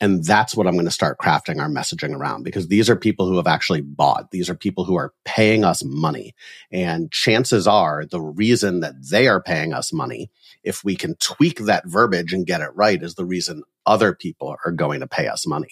And 0.02 0.26
that's 0.26 0.56
what 0.56 0.68
I'm 0.68 0.74
going 0.74 0.86
to 0.86 0.92
start 0.92 1.20
crafting 1.20 1.62
our 1.62 1.70
messaging 1.70 2.14
around 2.14 2.44
because 2.44 2.68
these 2.68 2.90
are 2.90 2.98
people 2.98 3.28
who 3.28 3.38
have 3.38 3.48
actually 3.48 3.80
bought. 3.80 4.32
These 4.32 4.50
are 4.50 4.56
people 4.56 4.84
who 4.84 4.96
are 4.98 5.14
paying 5.24 5.64
us 5.64 5.84
money. 5.86 6.36
And 6.70 7.12
chances 7.12 7.66
are 7.66 8.06
the 8.06 8.20
reason 8.20 8.82
that 8.82 8.96
they 9.10 9.30
are 9.30 9.42
paying 9.42 9.74
us 9.74 9.94
money, 9.94 10.30
if 10.64 10.84
we 10.84 10.98
can 10.98 11.16
tweak 11.22 11.60
that 11.60 11.88
verbiage 11.88 12.34
and 12.34 12.46
get 12.46 12.60
it 12.60 12.76
right, 12.76 13.02
is 13.02 13.16
the 13.16 13.26
reason 13.26 13.64
other 13.86 14.14
people 14.14 14.54
are 14.66 14.72
going 14.72 15.00
to 15.00 15.08
pay 15.08 15.28
us 15.28 15.48
money. 15.48 15.72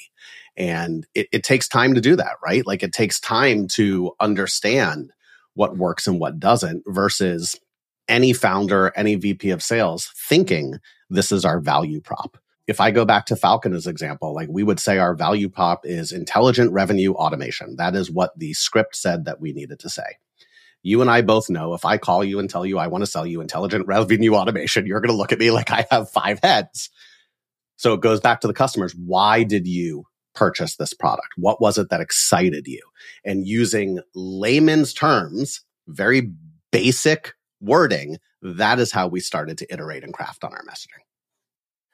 And 0.56 1.06
it, 1.14 1.28
it 1.34 1.44
takes 1.44 1.68
time 1.68 1.94
to 1.94 2.02
do 2.02 2.16
that, 2.16 2.38
right? 2.42 2.66
Like 2.66 2.82
it 2.82 2.94
takes 2.94 3.20
time 3.20 3.68
to 3.74 4.14
understand 4.22 5.12
what 5.54 5.78
works 5.78 6.08
and 6.08 6.20
what 6.20 6.40
doesn't 6.40 6.84
versus 6.88 7.60
any 8.08 8.34
founder, 8.34 8.92
any 8.96 9.16
VP 9.16 9.50
of 9.52 9.64
sales 9.64 10.12
thinking 10.16 10.80
this 11.10 11.32
is 11.32 11.46
our 11.46 11.60
value 11.60 12.02
prop. 12.02 12.38
If 12.66 12.80
I 12.80 12.92
go 12.92 13.06
back 13.06 13.26
to 13.28 13.36
Falcon 13.36 13.74
as 13.74 13.88
example, 13.88 14.34
like 14.34 14.48
we 14.50 14.64
would 14.64 14.80
say 14.80 14.98
our 14.98 15.16
value 15.16 15.50
prop 15.50 15.86
is 15.86 16.12
intelligent 16.12 16.72
revenue 16.72 17.14
automation. 17.14 17.76
That 17.78 17.96
is 17.96 18.10
what 18.10 18.38
the 18.38 18.54
script 18.54 18.96
said 18.96 19.26
that 19.26 19.42
we 19.42 19.52
needed 19.52 19.80
to 19.80 19.90
say. 19.90 20.18
You 20.82 21.02
and 21.02 21.10
I 21.10 21.22
both 21.22 21.50
know 21.50 21.74
if 21.74 21.86
I 21.86 21.98
call 21.98 22.24
you 22.24 22.40
and 22.40 22.50
tell 22.50 22.66
you 22.66 22.78
I 22.78 22.88
want 22.88 23.04
to 23.04 23.10
sell 23.10 23.26
you 23.26 23.42
intelligent 23.42 23.88
revenue 23.88 24.34
automation, 24.36 24.86
you're 24.86 25.02
going 25.02 25.12
to 25.14 25.18
look 25.18 25.32
at 25.32 25.40
me 25.40 25.52
like 25.52 25.72
I 25.72 25.86
have 25.92 26.10
five 26.10 26.40
heads. 26.42 26.90
So 27.78 27.94
it 27.94 28.02
goes 28.02 28.20
back 28.20 28.42
to 28.42 28.48
the 28.48 28.54
customers. 28.54 28.94
Why 28.96 29.44
did 29.44 29.68
you 29.68 30.06
purchase 30.36 30.76
this 30.76 30.94
product? 30.94 31.30
What 31.38 31.62
was 31.62 31.78
it 31.78 31.90
that 31.90 32.02
excited 32.02 32.68
you? 32.68 32.82
And 33.26 33.48
using 33.48 34.00
layman's 34.16 34.94
terms, 34.94 35.62
very 35.88 36.32
basic 36.72 37.34
wording, 37.64 38.18
that 38.42 38.80
is 38.80 38.92
how 38.92 39.08
we 39.08 39.20
started 39.20 39.58
to 39.60 39.74
iterate 39.74 40.04
and 40.04 40.14
craft 40.14 40.44
on 40.44 40.54
our 40.54 40.64
messaging. 40.64 41.02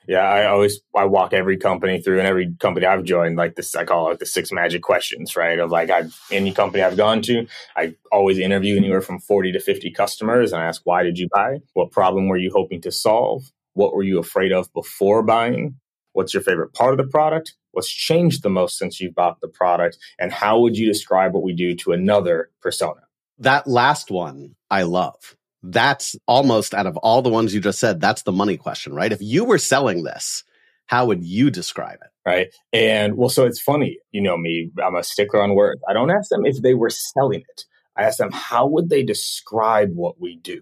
Yeah, 0.07 0.23
I 0.23 0.47
always 0.47 0.81
I 0.95 1.05
walk 1.05 1.33
every 1.33 1.57
company 1.57 2.01
through, 2.01 2.17
and 2.17 2.27
every 2.27 2.55
company 2.59 2.88
I've 2.88 3.03
joined, 3.03 3.35
like 3.35 3.55
this, 3.55 3.75
I 3.75 3.83
call 3.83 4.11
it 4.11 4.17
the 4.17 4.25
six 4.25 4.51
magic 4.51 4.81
questions, 4.81 5.35
right? 5.35 5.59
Of 5.59 5.69
like, 5.69 5.91
I 5.91 6.05
any 6.31 6.51
company 6.51 6.81
I've 6.81 6.97
gone 6.97 7.21
to, 7.23 7.45
I 7.75 7.93
always 8.11 8.39
interview 8.39 8.75
anywhere 8.75 9.01
from 9.01 9.19
forty 9.19 9.51
to 9.51 9.59
fifty 9.59 9.91
customers, 9.91 10.51
and 10.51 10.63
I 10.63 10.65
ask, 10.65 10.81
why 10.83 11.03
did 11.03 11.19
you 11.19 11.27
buy? 11.31 11.59
What 11.73 11.91
problem 11.91 12.27
were 12.27 12.38
you 12.38 12.49
hoping 12.51 12.81
to 12.81 12.91
solve? 12.91 13.51
What 13.73 13.93
were 13.93 14.01
you 14.01 14.17
afraid 14.17 14.51
of 14.51 14.73
before 14.73 15.21
buying? 15.21 15.75
What's 16.13 16.33
your 16.33 16.41
favorite 16.41 16.73
part 16.73 16.91
of 16.91 16.97
the 16.97 17.11
product? 17.11 17.53
What's 17.71 17.91
changed 17.91 18.41
the 18.41 18.49
most 18.49 18.79
since 18.79 18.99
you 18.99 19.11
bought 19.11 19.41
the 19.41 19.47
product? 19.47 19.99
And 20.17 20.31
how 20.31 20.59
would 20.59 20.75
you 20.75 20.88
describe 20.88 21.33
what 21.33 21.43
we 21.43 21.53
do 21.53 21.75
to 21.75 21.91
another 21.91 22.49
persona? 22.61 23.01
That 23.38 23.67
last 23.67 24.09
one 24.09 24.55
I 24.71 24.83
love. 24.83 25.35
That's 25.61 26.15
almost 26.27 26.73
out 26.73 26.85
of 26.85 26.97
all 26.97 27.21
the 27.21 27.29
ones 27.29 27.53
you 27.53 27.59
just 27.59 27.79
said, 27.79 27.99
that's 27.99 28.23
the 28.23 28.31
money 28.31 28.57
question, 28.57 28.93
right? 28.93 29.11
If 29.11 29.21
you 29.21 29.43
were 29.43 29.57
selling 29.57 30.03
this, 30.03 30.43
how 30.85 31.05
would 31.05 31.23
you 31.23 31.51
describe 31.51 31.99
it? 32.01 32.09
Right. 32.25 32.47
And 32.73 33.17
well, 33.17 33.29
so 33.29 33.45
it's 33.45 33.61
funny, 33.61 33.97
you 34.11 34.21
know 34.21 34.37
me, 34.37 34.71
I'm 34.83 34.95
a 34.95 35.03
stickler 35.03 35.41
on 35.41 35.55
words. 35.55 35.81
I 35.89 35.93
don't 35.93 36.11
ask 36.11 36.29
them 36.29 36.45
if 36.45 36.61
they 36.61 36.73
were 36.73 36.89
selling 36.89 37.41
it. 37.41 37.65
I 37.97 38.03
ask 38.03 38.17
them, 38.17 38.31
how 38.31 38.65
would 38.67 38.89
they 38.89 39.03
describe 39.03 39.93
what 39.93 40.19
we 40.21 40.37
do 40.37 40.61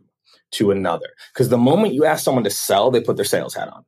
to 0.51 0.71
another? 0.71 1.09
Because 1.33 1.49
the 1.49 1.57
moment 1.57 1.93
you 1.93 2.05
ask 2.05 2.23
someone 2.23 2.43
to 2.45 2.49
sell, 2.49 2.89
they 2.89 3.01
put 3.01 3.15
their 3.15 3.25
sales 3.25 3.53
hat 3.53 3.69
on 3.69 3.85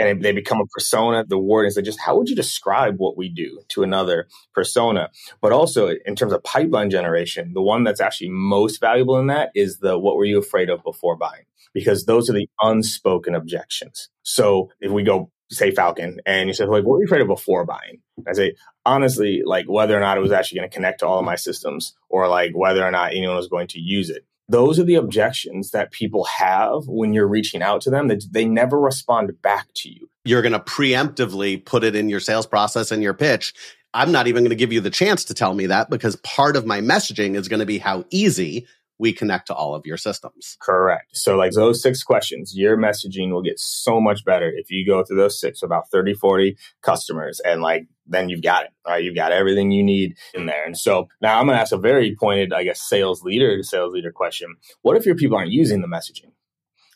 and 0.00 0.22
they 0.22 0.32
become 0.32 0.60
a 0.60 0.66
persona. 0.66 1.24
The 1.26 1.38
word 1.38 1.66
is 1.66 1.78
just 1.84 2.00
how 2.00 2.16
would 2.16 2.28
you 2.28 2.36
describe 2.36 2.96
what 2.96 3.16
we 3.16 3.28
do 3.28 3.60
to 3.68 3.82
another 3.82 4.28
persona? 4.54 5.10
But 5.40 5.52
also 5.52 5.90
in 6.06 6.16
terms 6.16 6.32
of 6.32 6.42
pipeline 6.42 6.90
generation, 6.90 7.52
the 7.52 7.62
one 7.62 7.84
that's 7.84 8.00
actually 8.00 8.30
most 8.30 8.80
valuable 8.80 9.18
in 9.18 9.26
that 9.26 9.50
is 9.54 9.78
the 9.78 9.98
what 9.98 10.16
were 10.16 10.24
you 10.24 10.38
afraid 10.38 10.70
of 10.70 10.82
before 10.82 11.16
buying? 11.16 11.44
Because 11.74 12.06
those 12.06 12.30
are 12.30 12.32
the 12.32 12.48
unspoken 12.62 13.34
objections. 13.34 14.08
So 14.22 14.70
if 14.80 14.90
we 14.90 15.02
go 15.02 15.30
say 15.50 15.70
Falcon 15.70 16.20
and 16.24 16.48
you 16.48 16.54
said, 16.54 16.68
like 16.68 16.84
what 16.84 16.94
were 16.94 17.00
you 17.00 17.06
afraid 17.06 17.20
of 17.20 17.28
before 17.28 17.66
buying? 17.66 18.00
I 18.26 18.32
say 18.32 18.54
honestly 18.86 19.42
like 19.44 19.66
whether 19.68 19.96
or 19.96 20.00
not 20.00 20.16
it 20.16 20.22
was 20.22 20.32
actually 20.32 20.60
going 20.60 20.70
to 20.70 20.74
connect 20.74 21.00
to 21.00 21.06
all 21.06 21.18
of 21.18 21.24
my 21.26 21.36
systems 21.36 21.94
or 22.08 22.26
like 22.26 22.52
whether 22.54 22.82
or 22.84 22.90
not 22.90 23.10
anyone 23.10 23.36
was 23.36 23.48
going 23.48 23.68
to 23.68 23.80
use 23.80 24.08
it 24.08 24.24
those 24.50 24.78
are 24.80 24.84
the 24.84 24.96
objections 24.96 25.70
that 25.70 25.92
people 25.92 26.24
have 26.24 26.86
when 26.86 27.12
you're 27.12 27.28
reaching 27.28 27.62
out 27.62 27.80
to 27.82 27.90
them 27.90 28.08
that 28.08 28.24
they 28.32 28.44
never 28.44 28.80
respond 28.80 29.30
back 29.42 29.68
to 29.74 29.88
you. 29.88 30.08
You're 30.24 30.42
going 30.42 30.52
to 30.52 30.60
preemptively 30.60 31.64
put 31.64 31.84
it 31.84 31.94
in 31.94 32.08
your 32.08 32.20
sales 32.20 32.46
process 32.46 32.90
and 32.90 33.02
your 33.02 33.14
pitch. 33.14 33.54
I'm 33.94 34.12
not 34.12 34.26
even 34.26 34.42
going 34.42 34.50
to 34.50 34.56
give 34.56 34.72
you 34.72 34.80
the 34.80 34.90
chance 34.90 35.24
to 35.24 35.34
tell 35.34 35.54
me 35.54 35.66
that 35.66 35.88
because 35.88 36.16
part 36.16 36.56
of 36.56 36.66
my 36.66 36.80
messaging 36.80 37.36
is 37.36 37.48
going 37.48 37.60
to 37.60 37.66
be 37.66 37.78
how 37.78 38.04
easy 38.10 38.66
we 39.00 39.14
connect 39.14 39.46
to 39.46 39.54
all 39.54 39.74
of 39.74 39.86
your 39.86 39.96
systems. 39.96 40.58
Correct. 40.60 41.16
So, 41.16 41.34
like 41.34 41.52
those 41.52 41.82
six 41.82 42.02
questions, 42.02 42.52
your 42.54 42.76
messaging 42.76 43.32
will 43.32 43.42
get 43.42 43.58
so 43.58 43.98
much 43.98 44.26
better 44.26 44.52
if 44.54 44.70
you 44.70 44.86
go 44.86 45.02
through 45.02 45.16
those 45.16 45.40
six, 45.40 45.62
about 45.62 45.90
30, 45.90 46.12
40 46.12 46.58
customers, 46.82 47.40
and 47.40 47.62
like 47.62 47.86
then 48.06 48.28
you've 48.28 48.42
got 48.42 48.64
it. 48.64 48.70
right? 48.86 49.02
You've 49.02 49.14
got 49.14 49.32
everything 49.32 49.70
you 49.70 49.82
need 49.82 50.18
in 50.34 50.46
there. 50.46 50.64
And 50.66 50.76
so 50.76 51.08
now 51.22 51.38
I'm 51.38 51.46
going 51.46 51.56
to 51.56 51.60
ask 51.60 51.72
a 51.72 51.78
very 51.78 52.14
pointed, 52.14 52.52
I 52.52 52.64
guess, 52.64 52.80
sales 52.80 53.22
leader, 53.22 53.62
sales 53.62 53.94
leader 53.94 54.10
question. 54.10 54.56
What 54.82 54.96
if 54.96 55.06
your 55.06 55.14
people 55.14 55.36
aren't 55.36 55.52
using 55.52 55.80
the 55.80 55.86
messaging? 55.86 56.32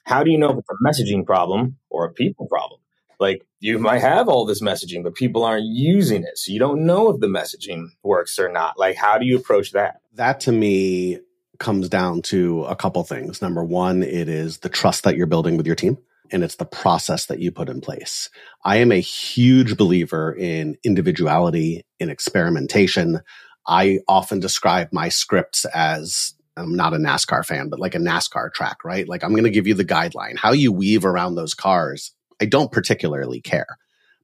How 0.02 0.24
do 0.24 0.30
you 0.30 0.38
know 0.38 0.50
if 0.50 0.58
it's 0.58 0.68
a 0.68 0.84
messaging 0.84 1.24
problem 1.24 1.78
or 1.88 2.04
a 2.04 2.12
people 2.12 2.46
problem? 2.46 2.80
Like 3.20 3.46
you 3.60 3.78
might 3.78 4.00
have 4.00 4.28
all 4.28 4.44
this 4.44 4.60
messaging, 4.60 5.02
but 5.04 5.14
people 5.14 5.44
aren't 5.44 5.66
using 5.66 6.24
it. 6.24 6.36
So 6.36 6.52
you 6.52 6.58
don't 6.58 6.84
know 6.84 7.10
if 7.10 7.20
the 7.20 7.28
messaging 7.28 7.86
works 8.02 8.38
or 8.38 8.50
not. 8.50 8.76
Like, 8.76 8.96
how 8.96 9.16
do 9.16 9.24
you 9.24 9.38
approach 9.38 9.70
that? 9.72 10.00
That 10.14 10.40
to 10.40 10.52
me 10.52 11.20
comes 11.58 11.88
down 11.88 12.22
to 12.22 12.64
a 12.64 12.76
couple 12.76 13.02
things. 13.04 13.40
Number 13.40 13.64
one, 13.64 14.02
it 14.02 14.28
is 14.28 14.58
the 14.58 14.68
trust 14.68 15.04
that 15.04 15.16
you're 15.16 15.26
building 15.26 15.56
with 15.56 15.66
your 15.66 15.76
team 15.76 15.98
and 16.30 16.42
it's 16.42 16.56
the 16.56 16.64
process 16.64 17.26
that 17.26 17.38
you 17.38 17.52
put 17.52 17.68
in 17.68 17.80
place. 17.80 18.30
I 18.64 18.76
am 18.76 18.92
a 18.92 19.00
huge 19.00 19.76
believer 19.76 20.32
in 20.32 20.76
individuality, 20.82 21.84
in 22.00 22.10
experimentation. 22.10 23.20
I 23.66 24.00
often 24.08 24.40
describe 24.40 24.88
my 24.92 25.08
scripts 25.08 25.64
as 25.66 26.34
I'm 26.56 26.74
not 26.74 26.94
a 26.94 26.98
NASCAR 26.98 27.44
fan, 27.44 27.68
but 27.68 27.80
like 27.80 27.94
a 27.94 27.98
NASCAR 27.98 28.52
track, 28.52 28.84
right? 28.84 29.08
Like 29.08 29.22
I'm 29.22 29.32
going 29.32 29.44
to 29.44 29.50
give 29.50 29.66
you 29.66 29.74
the 29.74 29.84
guideline. 29.84 30.36
How 30.36 30.52
you 30.52 30.72
weave 30.72 31.04
around 31.04 31.34
those 31.34 31.54
cars, 31.54 32.12
I 32.40 32.46
don't 32.46 32.72
particularly 32.72 33.40
care 33.40 33.78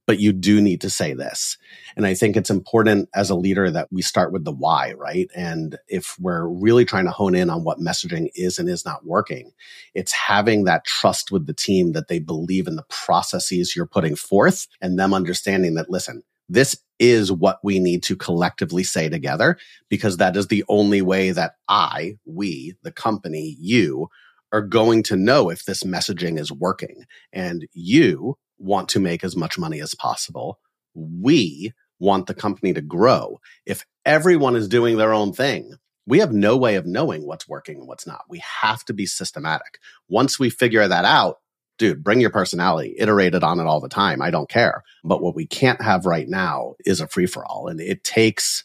but 0.07 0.19
you 0.19 0.33
do 0.33 0.61
need 0.61 0.81
to 0.81 0.89
say 0.89 1.13
this. 1.13 1.57
And 1.95 2.05
I 2.05 2.13
think 2.13 2.35
it's 2.35 2.49
important 2.49 3.09
as 3.13 3.29
a 3.29 3.35
leader 3.35 3.69
that 3.71 3.87
we 3.91 4.01
start 4.01 4.31
with 4.31 4.43
the 4.43 4.51
why, 4.51 4.93
right? 4.93 5.29
And 5.35 5.77
if 5.87 6.15
we're 6.19 6.47
really 6.47 6.85
trying 6.85 7.05
to 7.05 7.11
hone 7.11 7.35
in 7.35 7.49
on 7.49 7.63
what 7.63 7.79
messaging 7.79 8.29
is 8.35 8.59
and 8.59 8.69
is 8.69 8.85
not 8.85 9.05
working, 9.05 9.51
it's 9.93 10.11
having 10.11 10.63
that 10.65 10.85
trust 10.85 11.31
with 11.31 11.45
the 11.45 11.53
team 11.53 11.93
that 11.93 12.07
they 12.07 12.19
believe 12.19 12.67
in 12.67 12.75
the 12.75 12.85
processes 12.89 13.75
you're 13.75 13.85
putting 13.85 14.15
forth 14.15 14.67
and 14.81 14.97
them 14.97 15.13
understanding 15.13 15.75
that, 15.75 15.89
listen, 15.89 16.23
this 16.49 16.77
is 16.99 17.31
what 17.31 17.59
we 17.63 17.79
need 17.79 18.03
to 18.03 18.15
collectively 18.15 18.83
say 18.83 19.07
together 19.07 19.57
because 19.89 20.17
that 20.17 20.35
is 20.35 20.47
the 20.47 20.63
only 20.67 21.01
way 21.01 21.31
that 21.31 21.55
I, 21.67 22.17
we, 22.25 22.75
the 22.83 22.91
company, 22.91 23.55
you 23.59 24.09
are 24.51 24.61
going 24.61 25.01
to 25.03 25.15
know 25.15 25.49
if 25.49 25.63
this 25.63 25.83
messaging 25.83 26.37
is 26.37 26.51
working. 26.51 27.05
And 27.31 27.67
you 27.73 28.37
want 28.61 28.89
to 28.89 28.99
make 28.99 29.23
as 29.23 29.35
much 29.35 29.57
money 29.57 29.81
as 29.81 29.95
possible. 29.95 30.59
We 30.93 31.73
want 31.99 32.27
the 32.27 32.33
company 32.33 32.73
to 32.73 32.81
grow. 32.81 33.39
If 33.65 33.85
everyone 34.05 34.55
is 34.55 34.67
doing 34.67 34.97
their 34.97 35.13
own 35.13 35.33
thing, 35.33 35.75
we 36.07 36.19
have 36.19 36.33
no 36.33 36.57
way 36.57 36.75
of 36.75 36.85
knowing 36.85 37.25
what's 37.25 37.47
working 37.47 37.77
and 37.77 37.87
what's 37.87 38.07
not. 38.07 38.23
We 38.27 38.41
have 38.61 38.83
to 38.85 38.93
be 38.93 39.05
systematic. 39.05 39.79
Once 40.09 40.39
we 40.39 40.49
figure 40.49 40.87
that 40.87 41.05
out, 41.05 41.37
dude, 41.77 42.03
bring 42.03 42.19
your 42.19 42.31
personality, 42.31 42.95
iterate 42.97 43.35
it 43.35 43.43
on 43.43 43.59
it 43.59 43.67
all 43.67 43.79
the 43.79 43.89
time. 43.89 44.21
I 44.21 44.31
don't 44.31 44.49
care. 44.49 44.83
But 45.03 45.21
what 45.21 45.35
we 45.35 45.45
can't 45.45 45.81
have 45.81 46.05
right 46.05 46.27
now 46.27 46.75
is 46.85 47.01
a 47.01 47.07
free 47.07 47.27
for 47.27 47.45
all. 47.45 47.67
And 47.67 47.79
it 47.79 48.03
takes 48.03 48.63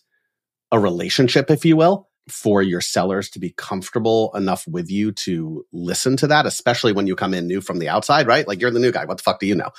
a 0.72 0.78
relationship, 0.78 1.50
if 1.50 1.64
you 1.64 1.76
will, 1.76 2.08
for 2.28 2.62
your 2.62 2.80
sellers 2.80 3.30
to 3.30 3.38
be 3.38 3.50
comfortable 3.56 4.32
enough 4.34 4.66
with 4.66 4.90
you 4.90 5.12
to 5.12 5.64
listen 5.72 6.16
to 6.16 6.26
that, 6.26 6.46
especially 6.46 6.92
when 6.92 7.06
you 7.06 7.14
come 7.14 7.34
in 7.34 7.46
new 7.46 7.60
from 7.60 7.78
the 7.78 7.88
outside, 7.88 8.26
right? 8.26 8.48
Like 8.48 8.60
you're 8.60 8.70
the 8.70 8.80
new 8.80 8.92
guy. 8.92 9.04
What 9.04 9.18
the 9.18 9.22
fuck 9.22 9.40
do 9.40 9.46
you 9.46 9.54
know? 9.54 9.70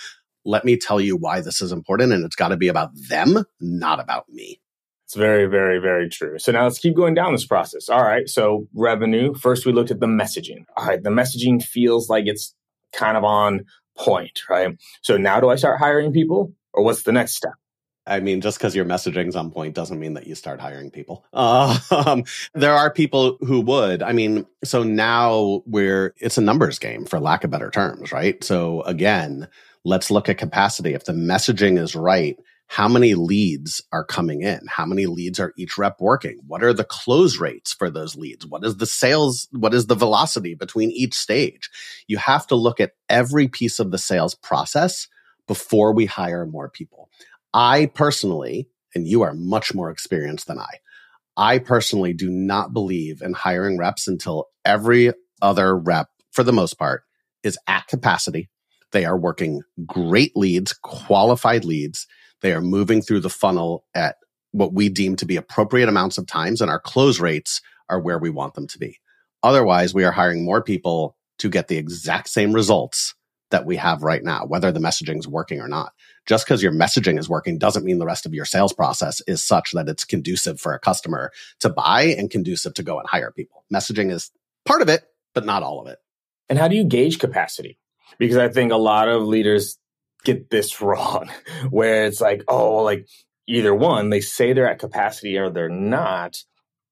Let 0.45 0.63
me 0.63 0.77
tell 0.77 1.01
you 1.01 1.17
why 1.17 1.41
this 1.41 1.61
is 1.61 1.71
important. 1.71 2.13
And 2.13 2.23
it's 2.23 2.35
got 2.35 2.49
to 2.49 2.57
be 2.57 2.69
about 2.69 2.91
them, 2.93 3.43
not 3.59 3.99
about 3.99 4.29
me. 4.29 4.61
It's 5.05 5.15
very, 5.15 5.45
very, 5.45 5.79
very 5.79 6.09
true. 6.09 6.37
So 6.39 6.51
now 6.51 6.63
let's 6.63 6.79
keep 6.79 6.95
going 6.95 7.13
down 7.13 7.31
this 7.31 7.45
process. 7.45 7.89
All 7.89 8.03
right. 8.03 8.27
So 8.27 8.67
revenue. 8.73 9.33
First, 9.33 9.65
we 9.65 9.71
looked 9.71 9.91
at 9.91 9.99
the 9.99 10.07
messaging. 10.07 10.65
All 10.75 10.85
right. 10.85 11.01
The 11.01 11.09
messaging 11.09 11.63
feels 11.63 12.09
like 12.09 12.25
it's 12.27 12.53
kind 12.93 13.17
of 13.17 13.23
on 13.23 13.65
point, 13.97 14.41
right? 14.49 14.77
So 15.01 15.17
now 15.17 15.39
do 15.39 15.49
I 15.49 15.55
start 15.55 15.79
hiring 15.79 16.13
people 16.13 16.53
or 16.73 16.83
what's 16.83 17.03
the 17.03 17.11
next 17.11 17.35
step? 17.35 17.53
I 18.07 18.19
mean, 18.19 18.41
just 18.41 18.57
because 18.57 18.75
your 18.75 18.85
messaging's 18.85 19.35
on 19.35 19.51
point 19.51 19.75
doesn't 19.75 19.99
mean 19.99 20.13
that 20.13 20.27
you 20.27 20.35
start 20.35 20.59
hiring 20.59 20.91
people. 20.91 21.25
Um, 21.97 22.25
there 22.53 22.73
are 22.73 22.91
people 22.91 23.37
who 23.41 23.61
would. 23.61 24.03
I 24.03 24.11
mean, 24.11 24.45
so 24.63 24.83
now 24.83 25.63
we're, 25.65 26.13
it's 26.17 26.37
a 26.37 26.41
numbers 26.41 26.79
game 26.79 27.05
for 27.05 27.19
lack 27.19 27.43
of 27.43 27.49
better 27.49 27.71
terms, 27.71 28.11
right? 28.11 28.41
So 28.43 28.81
again, 28.83 29.47
let's 29.83 30.11
look 30.11 30.29
at 30.29 30.37
capacity. 30.37 30.93
If 30.93 31.05
the 31.05 31.13
messaging 31.13 31.79
is 31.79 31.95
right, 31.95 32.37
how 32.67 32.87
many 32.87 33.15
leads 33.15 33.81
are 33.93 34.03
coming 34.03 34.41
in? 34.41 34.59
How 34.67 34.85
many 34.85 35.05
leads 35.05 35.39
are 35.39 35.53
each 35.57 35.77
rep 35.77 36.01
working? 36.01 36.39
What 36.45 36.63
are 36.63 36.73
the 36.73 36.83
close 36.83 37.39
rates 37.39 37.73
for 37.73 37.89
those 37.89 38.15
leads? 38.15 38.45
What 38.45 38.65
is 38.65 38.77
the 38.77 38.85
sales? 38.85 39.47
What 39.51 39.73
is 39.73 39.87
the 39.87 39.95
velocity 39.95 40.53
between 40.53 40.91
each 40.91 41.13
stage? 41.13 41.69
You 42.07 42.17
have 42.17 42.45
to 42.47 42.55
look 42.55 42.79
at 42.79 42.91
every 43.09 43.47
piece 43.47 43.79
of 43.79 43.91
the 43.91 43.97
sales 43.97 44.35
process 44.35 45.07
before 45.47 45.93
we 45.93 46.05
hire 46.05 46.45
more 46.45 46.69
people. 46.69 47.09
I 47.57 47.87
personally, 47.87 48.69
and 48.93 49.07
you 49.07 49.23
are 49.23 49.33
much 49.33 49.73
more 49.73 49.89
experienced 49.89 50.45
than 50.45 50.59
I, 50.59 50.69
I 51.35 51.57
personally 51.57 52.13
do 52.13 52.29
not 52.29 52.71
believe 52.71 53.23
in 53.23 53.33
hiring 53.33 53.79
reps 53.79 54.07
until 54.07 54.45
every 54.63 55.11
other 55.41 55.75
rep, 55.75 56.07
for 56.31 56.43
the 56.43 56.53
most 56.53 56.77
part, 56.77 57.01
is 57.43 57.57
at 57.67 57.87
capacity. 57.87 58.47
They 58.91 59.05
are 59.05 59.17
working 59.17 59.63
great 59.87 60.37
leads, 60.37 60.71
qualified 60.73 61.65
leads. 61.65 62.05
They 62.43 62.53
are 62.53 62.61
moving 62.61 63.01
through 63.01 63.21
the 63.21 63.29
funnel 63.29 63.85
at 63.95 64.17
what 64.51 64.73
we 64.73 64.87
deem 64.87 65.15
to 65.15 65.25
be 65.25 65.35
appropriate 65.35 65.89
amounts 65.89 66.19
of 66.19 66.27
times, 66.27 66.61
and 66.61 66.69
our 66.69 66.79
close 66.79 67.19
rates 67.19 67.59
are 67.89 67.99
where 67.99 68.19
we 68.19 68.29
want 68.29 68.53
them 68.53 68.67
to 68.67 68.77
be. 68.77 68.99
Otherwise, 69.41 69.95
we 69.95 70.03
are 70.03 70.11
hiring 70.11 70.45
more 70.45 70.61
people 70.61 71.17
to 71.39 71.49
get 71.49 71.69
the 71.69 71.77
exact 71.77 72.29
same 72.29 72.53
results 72.53 73.15
that 73.49 73.65
we 73.65 73.77
have 73.77 74.03
right 74.03 74.23
now, 74.23 74.45
whether 74.45 74.71
the 74.71 74.79
messaging 74.79 75.17
is 75.17 75.27
working 75.27 75.59
or 75.59 75.67
not. 75.67 75.91
Just 76.27 76.45
because 76.45 76.61
your 76.61 76.73
messaging 76.73 77.17
is 77.17 77.29
working 77.29 77.57
doesn't 77.57 77.85
mean 77.85 77.99
the 77.99 78.05
rest 78.05 78.25
of 78.25 78.33
your 78.33 78.45
sales 78.45 78.73
process 78.73 79.21
is 79.27 79.41
such 79.41 79.71
that 79.71 79.87
it's 79.87 80.03
conducive 80.03 80.59
for 80.59 80.73
a 80.73 80.79
customer 80.79 81.31
to 81.61 81.69
buy 81.69 82.03
and 82.03 82.29
conducive 82.29 82.73
to 82.75 82.83
go 82.83 82.99
and 82.99 83.07
hire 83.07 83.31
people. 83.31 83.63
Messaging 83.73 84.11
is 84.11 84.31
part 84.65 84.81
of 84.81 84.89
it, 84.89 85.03
but 85.33 85.45
not 85.45 85.63
all 85.63 85.79
of 85.81 85.87
it. 85.87 85.99
And 86.49 86.59
how 86.59 86.67
do 86.67 86.75
you 86.75 86.83
gauge 86.83 87.19
capacity? 87.19 87.79
Because 88.19 88.37
I 88.37 88.49
think 88.49 88.71
a 88.71 88.77
lot 88.77 89.07
of 89.07 89.23
leaders 89.23 89.77
get 90.23 90.49
this 90.49 90.81
wrong, 90.81 91.29
where 91.69 92.05
it's 92.05 92.21
like, 92.21 92.43
oh, 92.47 92.83
like 92.83 93.07
either 93.47 93.73
one, 93.73 94.09
they 94.09 94.21
say 94.21 94.53
they're 94.53 94.69
at 94.69 94.79
capacity 94.79 95.37
or 95.37 95.49
they're 95.49 95.69
not. 95.69 96.43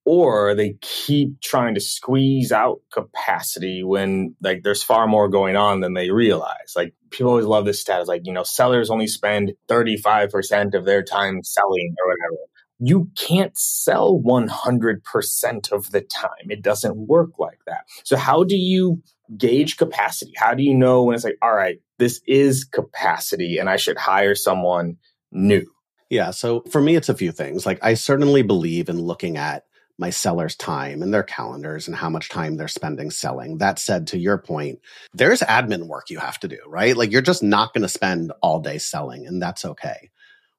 Or 0.06 0.54
they 0.54 0.78
keep 0.82 1.42
trying 1.42 1.74
to 1.74 1.82
squeeze 1.82 2.52
out 2.52 2.80
capacity 2.94 3.84
when 3.84 4.36
like 4.42 4.62
there's 4.64 4.84
far 4.84 5.08
more 5.08 5.28
going 5.28 5.56
on 5.56 5.82
than 5.82 5.96
they 5.96 6.12
realize. 6.12 6.74
Like 6.76 6.94
people 7.10 7.32
always 7.32 7.46
love 7.46 7.66
this 7.66 7.82
stat. 7.82 8.02
It's 8.02 8.08
like, 8.08 8.22
you 8.26 8.32
know, 8.32 8.44
sellers 8.44 8.92
only 8.92 9.08
spend 9.08 9.54
35% 9.68 10.76
of 10.76 10.86
their 10.86 11.04
time 11.04 11.44
selling 11.44 11.96
or 12.04 12.12
whatever. 12.12 12.42
You 12.78 13.10
can't 13.18 13.58
sell 13.58 14.22
100% 14.24 15.72
of 15.72 15.92
the 15.92 16.02
time. 16.02 16.50
It 16.50 16.62
doesn't 16.62 16.96
work 16.96 17.40
like 17.40 17.60
that. 17.66 17.86
So 18.04 18.16
how 18.16 18.44
do 18.44 18.56
you 18.56 19.02
gauge 19.36 19.78
capacity? 19.78 20.34
How 20.36 20.54
do 20.54 20.62
you 20.62 20.76
know 20.76 21.04
when 21.04 21.16
it's 21.16 21.24
like, 21.24 21.38
all 21.42 21.54
right, 21.54 21.80
this 21.98 22.22
is 22.28 22.64
capacity 22.64 23.58
and 23.58 23.70
I 23.70 23.78
should 23.78 23.98
hire 23.98 24.36
someone 24.36 24.98
new? 25.32 25.66
Yeah. 26.12 26.30
So 26.30 26.62
for 26.70 26.80
me, 26.80 26.96
it's 26.96 27.10
a 27.10 27.16
few 27.16 27.32
things. 27.32 27.66
Like 27.66 27.80
I 27.82 27.96
certainly 27.96 28.44
believe 28.44 28.90
in 28.90 29.02
looking 29.02 29.38
at 29.38 29.64
my 29.98 30.10
sellers' 30.10 30.56
time 30.56 31.02
and 31.02 31.14
their 31.14 31.24
calendars 31.24 31.88
and 31.88 31.96
how 31.96 32.10
much 32.10 32.30
time 32.30 32.58
they're 32.58 32.68
spending 32.68 33.10
selling. 33.10 33.58
That 33.60 33.80
said, 33.80 34.08
to 34.08 34.18
your 34.18 34.38
point, 34.38 34.80
there's 35.14 35.42
admin 35.42 35.88
work 35.88 36.10
you 36.10 36.20
have 36.20 36.40
to 36.42 36.48
do, 36.48 36.60
right? 36.68 36.96
Like 36.98 37.12
you're 37.12 37.22
just 37.22 37.44
not 37.44 37.74
going 37.74 37.84
to 37.84 37.88
spend 37.88 38.32
all 38.42 38.60
day 38.60 38.78
selling, 38.78 39.26
and 39.26 39.42
that's 39.42 39.66
okay. 39.66 40.10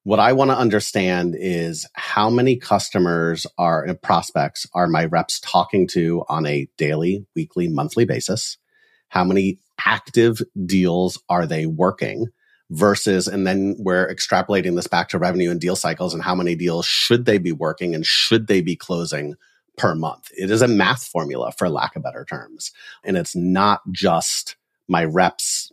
What 0.05 0.21
I 0.21 0.33
want 0.35 0.52
to 0.52 0.57
understand 0.57 1.35
is 1.37 1.85
how 1.95 2.31
many 2.31 2.57
customers 2.57 3.45
are 3.59 3.93
prospects 4.02 4.64
are 4.73 4.87
my 4.87 5.07
reps 5.07 5.40
talking 5.40 5.88
to 5.88 6.25
on 6.28 6.47
a 6.47 6.69
daily, 6.78 7.26
weekly, 7.35 7.66
monthly 7.66 8.05
basis? 8.05 8.57
How 9.09 9.25
many 9.25 9.59
active 9.85 10.40
deals 10.64 11.21
are 11.28 11.45
they 11.45 11.66
working? 11.66 12.28
Versus, 12.71 13.29
and 13.29 13.47
then 13.47 13.77
we're 13.79 14.13
extrapolating 14.13 14.75
this 14.77 14.87
back 14.87 15.09
to 15.09 15.19
revenue 15.19 15.51
and 15.51 15.61
deal 15.61 15.77
cycles 15.77 16.13
and 16.13 16.23
how 16.23 16.35
many 16.35 16.55
deals 16.55 16.87
should 16.87 17.25
they 17.25 17.39
be 17.39 17.53
working 17.53 17.95
and 17.95 18.05
should 18.05 18.47
they 18.47 18.61
be 18.61 18.77
closing 18.77 19.35
per 19.77 19.95
month. 19.95 20.29
It 20.37 20.51
is 20.51 20.63
a 20.63 20.69
math 20.69 21.05
formula 21.05 21.53
for 21.53 21.69
lack 21.69 21.97
of 21.97 22.03
better 22.03 22.25
terms. 22.29 22.73
And 23.05 23.17
it's 23.17 23.37
not 23.37 23.81
just 23.93 24.57
my 24.89 25.05
reps 25.05 25.71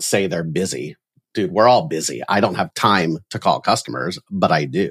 say 0.00 0.26
they're 0.26 0.44
busy. 0.44 0.96
Dude, 1.34 1.52
we're 1.52 1.68
all 1.68 1.86
busy. 1.86 2.22
I 2.28 2.40
don't 2.40 2.56
have 2.56 2.74
time 2.74 3.18
to 3.30 3.38
call 3.38 3.60
customers, 3.60 4.18
but 4.30 4.52
I 4.52 4.64
do. 4.64 4.90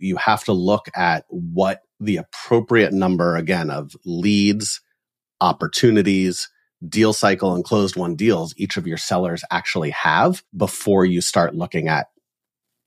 You 0.00 0.16
have 0.16 0.44
to 0.44 0.52
look 0.52 0.88
at 0.96 1.24
what 1.28 1.82
the 2.00 2.16
appropriate 2.16 2.92
number 2.92 3.36
again 3.36 3.70
of 3.70 3.94
leads, 4.04 4.80
opportunities, 5.40 6.48
deal 6.88 7.12
cycle 7.12 7.54
and 7.54 7.64
closed 7.64 7.96
won 7.96 8.14
deals 8.16 8.54
each 8.56 8.76
of 8.76 8.86
your 8.86 8.98
sellers 8.98 9.42
actually 9.50 9.90
have 9.90 10.42
before 10.56 11.04
you 11.04 11.20
start 11.20 11.54
looking 11.54 11.88
at 11.88 12.08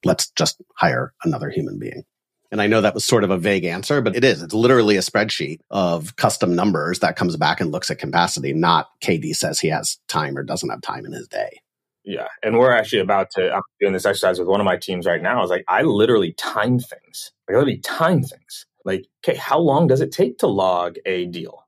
let's 0.04 0.30
just 0.32 0.62
hire 0.76 1.14
another 1.24 1.50
human 1.50 1.80
being. 1.80 2.04
And 2.52 2.62
I 2.62 2.68
know 2.68 2.82
that 2.82 2.96
was 2.96 3.06
sort 3.06 3.24
of 3.24 3.30
a 3.30 3.38
vague 3.38 3.66
answer, 3.66 4.02
but 4.02 4.16
it 4.16 4.24
is. 4.24 4.42
It's 4.42 4.56
literally 4.56 4.98
a 4.98 5.02
spreadsheet 5.02 5.60
of 5.70 6.16
custom 6.16 6.56
numbers 6.56 7.00
that 7.00 7.16
comes 7.16 7.38
back 7.38 7.62
and 7.62 7.72
looks 7.72 7.92
at 7.92 8.00
capacity, 8.00 8.54
not 8.54 8.88
KD 9.04 9.36
says 9.36 9.60
he 9.60 9.68
has 9.68 10.00
time 10.08 10.36
or 10.36 10.44
doesn't 10.44 10.70
have 10.70 10.82
time 10.82 11.06
in 11.06 11.12
his 11.12 11.28
day. 11.28 11.60
Yeah. 12.04 12.28
And 12.42 12.58
we're 12.58 12.72
actually 12.72 13.02
about 13.02 13.30
to, 13.32 13.54
I'm 13.54 13.62
doing 13.80 13.94
this 13.94 14.06
exercise 14.06 14.40
with 14.40 14.48
one 14.48 14.60
of 14.60 14.66
my 14.66 14.78
teams 14.78 15.06
right 15.06 15.22
now. 15.22 15.38
I 15.38 15.42
was 15.42 15.52
like, 15.52 15.66
I 15.68 15.84
literally 15.84 16.34
time 16.34 16.80
things. 16.80 17.32
I 17.48 17.54
literally 17.54 17.78
time 17.78 18.24
things. 18.24 18.66
Like, 18.84 19.06
okay, 19.24 19.38
how 19.38 19.60
long 19.60 19.86
does 19.86 20.02
it 20.02 20.12
take 20.12 20.40
to 20.40 20.48
log 20.48 20.96
a 21.06 21.28
deal? 21.28 21.68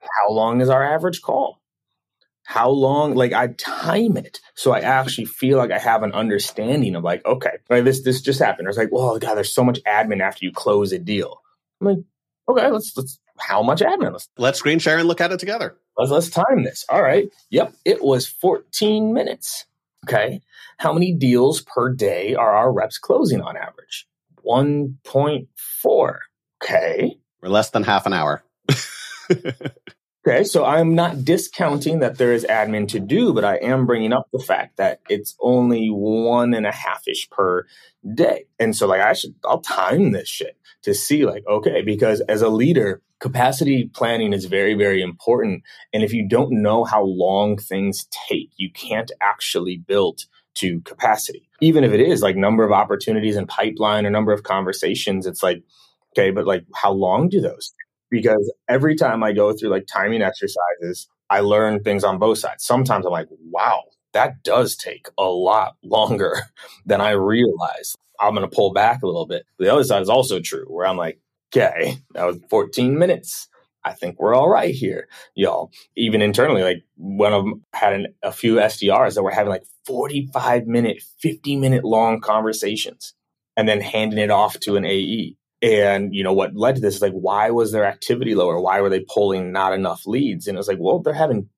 How 0.00 0.32
long 0.32 0.62
is 0.62 0.70
our 0.70 0.82
average 0.82 1.20
call? 1.20 1.60
How 2.44 2.68
long 2.68 3.14
like 3.14 3.32
i 3.32 3.48
time 3.58 4.16
it. 4.16 4.40
So 4.54 4.72
i 4.72 4.80
actually 4.80 5.26
feel 5.26 5.58
like 5.58 5.70
i 5.70 5.78
have 5.78 6.02
an 6.02 6.12
understanding 6.12 6.94
of 6.96 7.04
like 7.04 7.24
okay 7.24 7.58
right 7.68 7.84
this 7.84 8.02
this 8.02 8.20
just 8.20 8.40
happened. 8.40 8.68
I 8.68 8.70
was 8.70 8.78
like 8.78 8.92
well 8.92 9.18
god 9.18 9.34
there's 9.34 9.54
so 9.54 9.64
much 9.64 9.80
admin 9.84 10.20
after 10.20 10.44
you 10.44 10.52
close 10.52 10.92
a 10.92 10.98
deal. 10.98 11.40
I'm 11.80 11.86
like 11.88 11.98
okay 12.48 12.70
let's 12.70 12.96
let's 12.96 13.18
how 13.38 13.62
much 13.62 13.80
admin? 13.80 14.12
Let's, 14.12 14.28
let's 14.38 14.58
screen 14.58 14.78
share 14.78 14.98
and 14.98 15.08
look 15.08 15.20
at 15.20 15.32
it 15.32 15.40
together. 15.40 15.76
Let's 15.96 16.10
let's 16.10 16.30
time 16.30 16.64
this. 16.64 16.84
All 16.88 17.02
right. 17.02 17.28
Yep. 17.50 17.74
It 17.84 18.02
was 18.02 18.26
14 18.26 19.12
minutes. 19.12 19.66
Okay. 20.06 20.40
How 20.78 20.92
many 20.92 21.12
deals 21.12 21.60
per 21.62 21.92
day 21.92 22.34
are 22.34 22.54
our 22.54 22.72
reps 22.72 22.98
closing 22.98 23.40
on 23.40 23.56
average? 23.56 24.06
1.4 24.46 26.18
okay. 26.62 27.18
We're 27.40 27.48
less 27.48 27.70
than 27.70 27.82
half 27.82 28.06
an 28.06 28.12
hour 28.12 28.42
Okay, 30.24 30.44
so 30.44 30.64
I'm 30.64 30.94
not 30.94 31.24
discounting 31.24 31.98
that 31.98 32.16
there 32.16 32.32
is 32.32 32.44
admin 32.44 32.86
to 32.88 33.00
do, 33.00 33.32
but 33.32 33.44
I 33.44 33.56
am 33.56 33.86
bringing 33.86 34.12
up 34.12 34.28
the 34.32 34.38
fact 34.38 34.76
that 34.76 35.00
it's 35.08 35.34
only 35.40 35.88
one 35.88 36.54
and 36.54 36.64
a 36.64 36.70
half 36.70 37.08
ish 37.08 37.28
per 37.28 37.66
day. 38.14 38.44
And 38.60 38.76
so, 38.76 38.86
like, 38.86 39.00
I 39.00 39.14
should, 39.14 39.34
I'll 39.44 39.62
time 39.62 40.12
this 40.12 40.28
shit 40.28 40.56
to 40.82 40.94
see, 40.94 41.26
like, 41.26 41.44
okay, 41.48 41.82
because 41.82 42.20
as 42.28 42.40
a 42.40 42.48
leader, 42.48 43.02
capacity 43.18 43.90
planning 43.92 44.32
is 44.32 44.44
very, 44.44 44.74
very 44.74 45.02
important. 45.02 45.64
And 45.92 46.04
if 46.04 46.12
you 46.12 46.28
don't 46.28 46.62
know 46.62 46.84
how 46.84 47.02
long 47.02 47.56
things 47.56 48.06
take, 48.28 48.50
you 48.56 48.70
can't 48.70 49.10
actually 49.20 49.78
build 49.78 50.20
to 50.54 50.80
capacity. 50.82 51.48
Even 51.60 51.82
if 51.82 51.92
it 51.92 52.00
is 52.00 52.22
like 52.22 52.36
number 52.36 52.62
of 52.62 52.70
opportunities 52.70 53.34
and 53.34 53.48
pipeline 53.48 54.06
or 54.06 54.10
number 54.10 54.32
of 54.32 54.44
conversations, 54.44 55.26
it's 55.26 55.42
like, 55.42 55.64
okay, 56.12 56.30
but 56.30 56.46
like, 56.46 56.64
how 56.76 56.92
long 56.92 57.28
do 57.28 57.40
those 57.40 57.72
because 58.12 58.52
every 58.68 58.94
time 58.94 59.24
I 59.24 59.32
go 59.32 59.54
through 59.54 59.70
like 59.70 59.86
timing 59.86 60.22
exercises, 60.22 61.08
I 61.30 61.40
learn 61.40 61.82
things 61.82 62.04
on 62.04 62.18
both 62.18 62.38
sides. 62.38 62.62
Sometimes 62.62 63.06
I'm 63.06 63.10
like, 63.10 63.28
wow, 63.50 63.84
that 64.12 64.44
does 64.44 64.76
take 64.76 65.08
a 65.18 65.24
lot 65.24 65.76
longer 65.82 66.36
than 66.86 67.00
I 67.00 67.12
realized. 67.12 67.96
I'm 68.20 68.34
going 68.34 68.48
to 68.48 68.54
pull 68.54 68.74
back 68.74 69.02
a 69.02 69.06
little 69.06 69.26
bit. 69.26 69.46
The 69.58 69.72
other 69.72 69.82
side 69.82 70.02
is 70.02 70.10
also 70.10 70.40
true 70.40 70.66
where 70.66 70.86
I'm 70.86 70.98
like, 70.98 71.20
okay, 71.50 71.96
that 72.12 72.26
was 72.26 72.38
14 72.50 72.98
minutes. 72.98 73.48
I 73.82 73.94
think 73.94 74.20
we're 74.20 74.34
all 74.34 74.48
right 74.48 74.74
here, 74.74 75.08
y'all. 75.34 75.72
Even 75.96 76.20
internally, 76.20 76.62
like 76.62 76.84
one 76.96 77.32
of 77.32 77.44
them 77.44 77.64
had 77.72 77.94
an, 77.94 78.06
a 78.22 78.30
few 78.30 78.56
SDRs 78.56 79.14
that 79.14 79.22
were 79.22 79.30
having 79.30 79.50
like 79.50 79.64
45 79.86 80.66
minute, 80.66 81.02
50 81.18 81.56
minute 81.56 81.82
long 81.82 82.20
conversations 82.20 83.14
and 83.56 83.66
then 83.66 83.80
handing 83.80 84.18
it 84.18 84.30
off 84.30 84.60
to 84.60 84.76
an 84.76 84.84
AE. 84.84 85.36
And 85.62 86.12
you 86.12 86.24
know 86.24 86.32
what 86.32 86.56
led 86.56 86.74
to 86.74 86.80
this 86.80 86.96
is 86.96 87.02
like, 87.02 87.12
why 87.12 87.50
was 87.50 87.70
their 87.70 87.84
activity 87.84 88.34
lower? 88.34 88.60
Why 88.60 88.80
were 88.80 88.90
they 88.90 89.04
pulling 89.08 89.52
not 89.52 89.72
enough 89.72 90.06
leads? 90.06 90.48
And 90.48 90.56
it 90.56 90.58
was 90.58 90.68
like, 90.68 90.78
well, 90.80 90.98
they're 90.98 91.14
having 91.14 91.48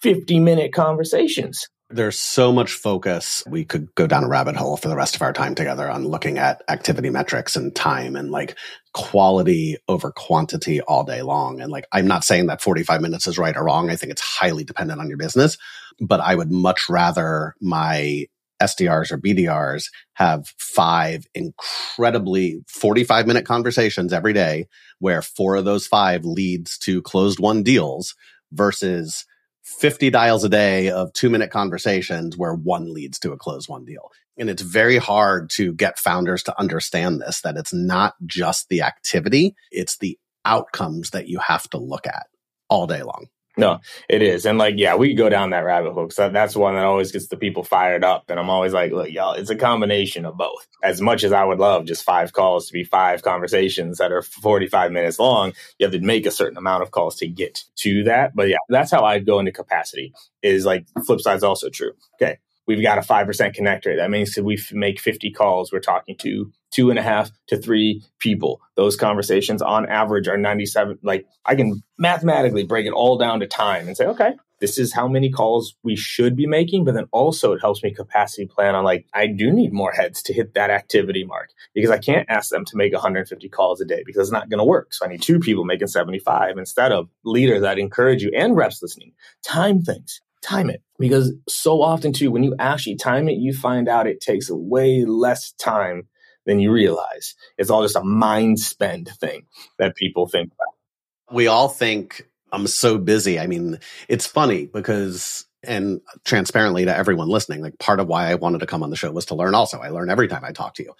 50 0.00 0.40
minute 0.40 0.72
conversations. 0.72 1.68
There's 1.90 2.18
so 2.18 2.52
much 2.52 2.72
focus. 2.72 3.44
We 3.46 3.66
could 3.66 3.94
go 3.94 4.06
down 4.06 4.24
a 4.24 4.28
rabbit 4.28 4.56
hole 4.56 4.78
for 4.78 4.88
the 4.88 4.96
rest 4.96 5.14
of 5.14 5.20
our 5.20 5.34
time 5.34 5.54
together 5.54 5.90
on 5.90 6.08
looking 6.08 6.38
at 6.38 6.62
activity 6.66 7.10
metrics 7.10 7.54
and 7.54 7.74
time 7.76 8.16
and 8.16 8.30
like 8.30 8.56
quality 8.94 9.76
over 9.88 10.10
quantity 10.10 10.80
all 10.80 11.04
day 11.04 11.20
long. 11.20 11.60
And 11.60 11.70
like, 11.70 11.86
I'm 11.92 12.06
not 12.06 12.24
saying 12.24 12.46
that 12.46 12.62
45 12.62 13.02
minutes 13.02 13.26
is 13.26 13.38
right 13.38 13.54
or 13.54 13.64
wrong. 13.64 13.90
I 13.90 13.96
think 13.96 14.10
it's 14.10 14.22
highly 14.22 14.64
dependent 14.64 15.00
on 15.00 15.08
your 15.08 15.18
business, 15.18 15.58
but 16.00 16.20
I 16.20 16.34
would 16.34 16.50
much 16.50 16.88
rather 16.88 17.54
my 17.60 18.26
SDRs 18.62 19.10
or 19.10 19.18
BDRs 19.18 19.84
have 20.14 20.46
five 20.58 21.26
incredibly 21.34 22.62
45 22.68 23.26
minute 23.26 23.44
conversations 23.44 24.12
every 24.12 24.32
day 24.32 24.66
where 24.98 25.22
four 25.22 25.56
of 25.56 25.64
those 25.64 25.86
five 25.86 26.24
leads 26.24 26.78
to 26.78 27.02
closed 27.02 27.40
won 27.40 27.62
deals 27.62 28.14
versus 28.52 29.26
50 29.64 30.10
dials 30.10 30.44
a 30.44 30.48
day 30.48 30.90
of 30.90 31.12
two 31.12 31.30
minute 31.30 31.50
conversations 31.50 32.36
where 32.36 32.54
one 32.54 32.92
leads 32.92 33.18
to 33.20 33.32
a 33.32 33.36
closed 33.36 33.68
won 33.68 33.84
deal. 33.84 34.10
And 34.38 34.48
it's 34.48 34.62
very 34.62 34.96
hard 34.96 35.50
to 35.50 35.72
get 35.72 35.98
founders 35.98 36.42
to 36.44 36.58
understand 36.58 37.20
this, 37.20 37.40
that 37.42 37.56
it's 37.56 37.72
not 37.72 38.14
just 38.26 38.68
the 38.68 38.82
activity, 38.82 39.54
it's 39.70 39.98
the 39.98 40.18
outcomes 40.44 41.10
that 41.10 41.28
you 41.28 41.38
have 41.38 41.68
to 41.70 41.78
look 41.78 42.06
at 42.06 42.26
all 42.68 42.86
day 42.86 43.02
long. 43.02 43.26
No, 43.56 43.80
it 44.08 44.22
is. 44.22 44.46
And 44.46 44.56
like, 44.56 44.76
yeah, 44.78 44.96
we 44.96 45.14
go 45.14 45.28
down 45.28 45.50
that 45.50 45.64
rabbit 45.64 45.92
hole. 45.92 46.08
So 46.10 46.30
that's 46.30 46.56
one 46.56 46.74
that 46.74 46.84
always 46.84 47.12
gets 47.12 47.28
the 47.28 47.36
people 47.36 47.62
fired 47.62 48.02
up. 48.02 48.30
And 48.30 48.40
I'm 48.40 48.48
always 48.48 48.72
like, 48.72 48.92
look, 48.92 49.10
y'all, 49.10 49.34
it's 49.34 49.50
a 49.50 49.56
combination 49.56 50.24
of 50.24 50.38
both. 50.38 50.66
As 50.82 51.02
much 51.02 51.22
as 51.22 51.32
I 51.32 51.44
would 51.44 51.58
love 51.58 51.84
just 51.84 52.02
five 52.02 52.32
calls 52.32 52.66
to 52.66 52.72
be 52.72 52.84
five 52.84 53.22
conversations 53.22 53.98
that 53.98 54.10
are 54.10 54.22
45 54.22 54.90
minutes 54.90 55.18
long, 55.18 55.52
you 55.78 55.84
have 55.86 55.92
to 55.92 56.00
make 56.00 56.24
a 56.24 56.30
certain 56.30 56.56
amount 56.56 56.82
of 56.82 56.92
calls 56.92 57.16
to 57.16 57.28
get 57.28 57.62
to 57.76 58.04
that. 58.04 58.34
But 58.34 58.48
yeah, 58.48 58.56
that's 58.70 58.90
how 58.90 59.04
I 59.04 59.18
go 59.18 59.38
into 59.38 59.52
capacity 59.52 60.14
is 60.42 60.64
like 60.64 60.86
flip 61.04 61.20
side's 61.20 61.44
also 61.44 61.68
true. 61.68 61.92
Okay 62.14 62.38
we've 62.66 62.82
got 62.82 62.98
a 62.98 63.02
5% 63.02 63.54
connect 63.54 63.86
rate. 63.86 63.96
That 63.96 64.10
means 64.10 64.34
that 64.34 64.44
we 64.44 64.58
make 64.72 65.00
50 65.00 65.30
calls, 65.32 65.72
we're 65.72 65.80
talking 65.80 66.16
to 66.18 66.52
two 66.72 66.90
and 66.90 66.98
a 66.98 67.02
half 67.02 67.30
to 67.48 67.56
three 67.56 68.02
people. 68.18 68.60
Those 68.76 68.96
conversations 68.96 69.62
on 69.62 69.86
average 69.86 70.26
are 70.26 70.38
97. 70.38 70.98
Like 71.02 71.26
I 71.44 71.54
can 71.54 71.82
mathematically 71.98 72.64
break 72.64 72.86
it 72.86 72.92
all 72.92 73.18
down 73.18 73.40
to 73.40 73.46
time 73.46 73.86
and 73.86 73.96
say, 73.96 74.06
okay, 74.06 74.32
this 74.58 74.78
is 74.78 74.94
how 74.94 75.08
many 75.08 75.28
calls 75.28 75.74
we 75.82 75.96
should 75.96 76.34
be 76.34 76.46
making. 76.46 76.84
But 76.84 76.94
then 76.94 77.06
also 77.10 77.52
it 77.52 77.60
helps 77.60 77.82
me 77.82 77.92
capacity 77.92 78.46
plan 78.46 78.74
on 78.74 78.84
like, 78.84 79.06
I 79.12 79.26
do 79.26 79.52
need 79.52 79.72
more 79.72 79.92
heads 79.92 80.22
to 80.22 80.32
hit 80.32 80.54
that 80.54 80.70
activity 80.70 81.24
mark 81.24 81.50
because 81.74 81.90
I 81.90 81.98
can't 81.98 82.30
ask 82.30 82.50
them 82.50 82.64
to 82.66 82.76
make 82.76 82.92
150 82.92 83.48
calls 83.50 83.80
a 83.80 83.84
day 83.84 84.02
because 84.06 84.28
it's 84.28 84.32
not 84.32 84.48
going 84.48 84.58
to 84.58 84.64
work. 84.64 84.94
So 84.94 85.04
I 85.04 85.08
need 85.08 85.20
two 85.20 85.40
people 85.40 85.64
making 85.64 85.88
75 85.88 86.56
instead 86.56 86.92
of 86.92 87.08
leaders 87.24 87.62
that 87.62 87.78
encourage 87.78 88.22
you 88.22 88.30
and 88.34 88.56
reps 88.56 88.80
listening. 88.80 89.12
Time 89.42 89.82
things 89.82 90.22
time 90.42 90.70
it 90.70 90.82
because 90.98 91.32
so 91.48 91.82
often 91.82 92.12
too 92.12 92.30
when 92.30 92.42
you 92.42 92.54
actually 92.58 92.96
time 92.96 93.28
it 93.28 93.38
you 93.38 93.52
find 93.52 93.88
out 93.88 94.06
it 94.06 94.20
takes 94.20 94.50
way 94.50 95.04
less 95.04 95.52
time 95.52 96.08
than 96.46 96.60
you 96.60 96.72
realize. 96.72 97.34
It's 97.58 97.70
all 97.70 97.82
just 97.82 97.96
a 97.96 98.02
mind 98.02 98.58
spend 98.58 99.08
thing 99.20 99.46
that 99.78 99.96
people 99.96 100.26
think 100.26 100.52
about. 100.52 101.34
We 101.34 101.46
all 101.46 101.68
think 101.68 102.28
I'm 102.52 102.66
so 102.66 102.98
busy. 102.98 103.38
I 103.38 103.46
mean, 103.46 103.78
it's 104.08 104.26
funny 104.26 104.66
because 104.66 105.46
and 105.64 106.00
transparently 106.24 106.84
to 106.84 106.96
everyone 106.96 107.28
listening, 107.28 107.62
like 107.62 107.78
part 107.78 108.00
of 108.00 108.08
why 108.08 108.28
I 108.28 108.34
wanted 108.34 108.58
to 108.60 108.66
come 108.66 108.82
on 108.82 108.90
the 108.90 108.96
show 108.96 109.12
was 109.12 109.26
to 109.26 109.34
learn 109.34 109.54
also. 109.54 109.78
I 109.78 109.90
learn 109.90 110.10
every 110.10 110.28
time 110.28 110.44
I 110.44 110.52
talk 110.52 110.74
to 110.74 110.82
you. 110.82 110.92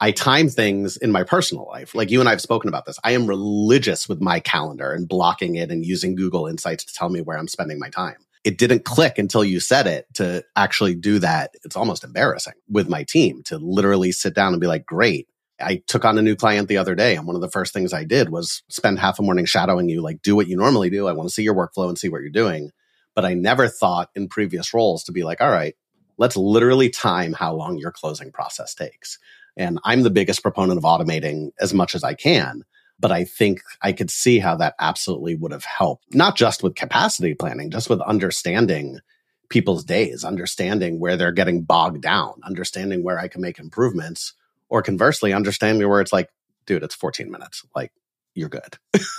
I 0.00 0.10
time 0.10 0.48
things 0.48 0.96
in 0.96 1.10
my 1.10 1.22
personal 1.22 1.66
life. 1.66 1.94
Like 1.94 2.10
you 2.10 2.20
and 2.20 2.28
I 2.28 2.32
have 2.32 2.40
spoken 2.40 2.68
about 2.68 2.84
this. 2.84 2.98
I 3.04 3.12
am 3.12 3.26
religious 3.26 4.08
with 4.08 4.20
my 4.20 4.40
calendar 4.40 4.92
and 4.92 5.08
blocking 5.08 5.56
it 5.56 5.70
and 5.70 5.84
using 5.84 6.14
Google 6.14 6.46
Insights 6.46 6.84
to 6.84 6.94
tell 6.94 7.08
me 7.08 7.20
where 7.20 7.38
I'm 7.38 7.48
spending 7.48 7.78
my 7.78 7.88
time. 7.88 8.16
It 8.46 8.58
didn't 8.58 8.84
click 8.84 9.18
until 9.18 9.44
you 9.44 9.58
said 9.58 9.88
it 9.88 10.06
to 10.14 10.44
actually 10.54 10.94
do 10.94 11.18
that. 11.18 11.50
It's 11.64 11.74
almost 11.74 12.04
embarrassing 12.04 12.54
with 12.68 12.88
my 12.88 13.02
team 13.02 13.42
to 13.46 13.58
literally 13.58 14.12
sit 14.12 14.36
down 14.36 14.52
and 14.52 14.60
be 14.60 14.68
like, 14.68 14.86
great. 14.86 15.26
I 15.60 15.82
took 15.88 16.04
on 16.04 16.16
a 16.16 16.22
new 16.22 16.36
client 16.36 16.68
the 16.68 16.76
other 16.76 16.94
day 16.94 17.16
and 17.16 17.26
one 17.26 17.34
of 17.34 17.42
the 17.42 17.50
first 17.50 17.74
things 17.74 17.92
I 17.92 18.04
did 18.04 18.28
was 18.28 18.62
spend 18.68 19.00
half 19.00 19.18
a 19.18 19.22
morning 19.22 19.46
shadowing 19.46 19.88
you, 19.88 20.00
like 20.00 20.22
do 20.22 20.36
what 20.36 20.46
you 20.46 20.56
normally 20.56 20.90
do. 20.90 21.08
I 21.08 21.12
want 21.12 21.28
to 21.28 21.34
see 21.34 21.42
your 21.42 21.56
workflow 21.56 21.88
and 21.88 21.98
see 21.98 22.08
what 22.08 22.20
you're 22.20 22.30
doing. 22.30 22.70
But 23.16 23.24
I 23.24 23.34
never 23.34 23.66
thought 23.66 24.10
in 24.14 24.28
previous 24.28 24.72
roles 24.72 25.02
to 25.04 25.12
be 25.12 25.24
like, 25.24 25.40
all 25.40 25.50
right, 25.50 25.74
let's 26.16 26.36
literally 26.36 26.88
time 26.88 27.32
how 27.32 27.52
long 27.52 27.78
your 27.78 27.90
closing 27.90 28.30
process 28.30 28.74
takes. 28.76 29.18
And 29.56 29.80
I'm 29.84 30.02
the 30.02 30.10
biggest 30.10 30.42
proponent 30.42 30.78
of 30.78 30.84
automating 30.84 31.50
as 31.60 31.74
much 31.74 31.96
as 31.96 32.04
I 32.04 32.14
can. 32.14 32.62
But 32.98 33.12
I 33.12 33.24
think 33.24 33.60
I 33.82 33.92
could 33.92 34.10
see 34.10 34.38
how 34.38 34.56
that 34.56 34.74
absolutely 34.80 35.34
would 35.34 35.52
have 35.52 35.64
helped, 35.64 36.14
not 36.14 36.36
just 36.36 36.62
with 36.62 36.74
capacity 36.74 37.34
planning, 37.34 37.70
just 37.70 37.90
with 37.90 38.00
understanding 38.00 39.00
people's 39.48 39.84
days, 39.84 40.24
understanding 40.24 40.98
where 40.98 41.16
they're 41.16 41.32
getting 41.32 41.62
bogged 41.62 42.02
down, 42.02 42.40
understanding 42.42 43.04
where 43.04 43.18
I 43.18 43.28
can 43.28 43.40
make 43.40 43.58
improvements, 43.58 44.32
or 44.68 44.82
conversely, 44.82 45.32
understanding 45.32 45.88
where 45.88 46.00
it's 46.00 46.12
like, 46.12 46.30
dude, 46.64 46.82
it's 46.82 46.94
14 46.94 47.30
minutes. 47.30 47.64
Like, 47.74 47.92
you're 48.34 48.48
good. 48.48 48.78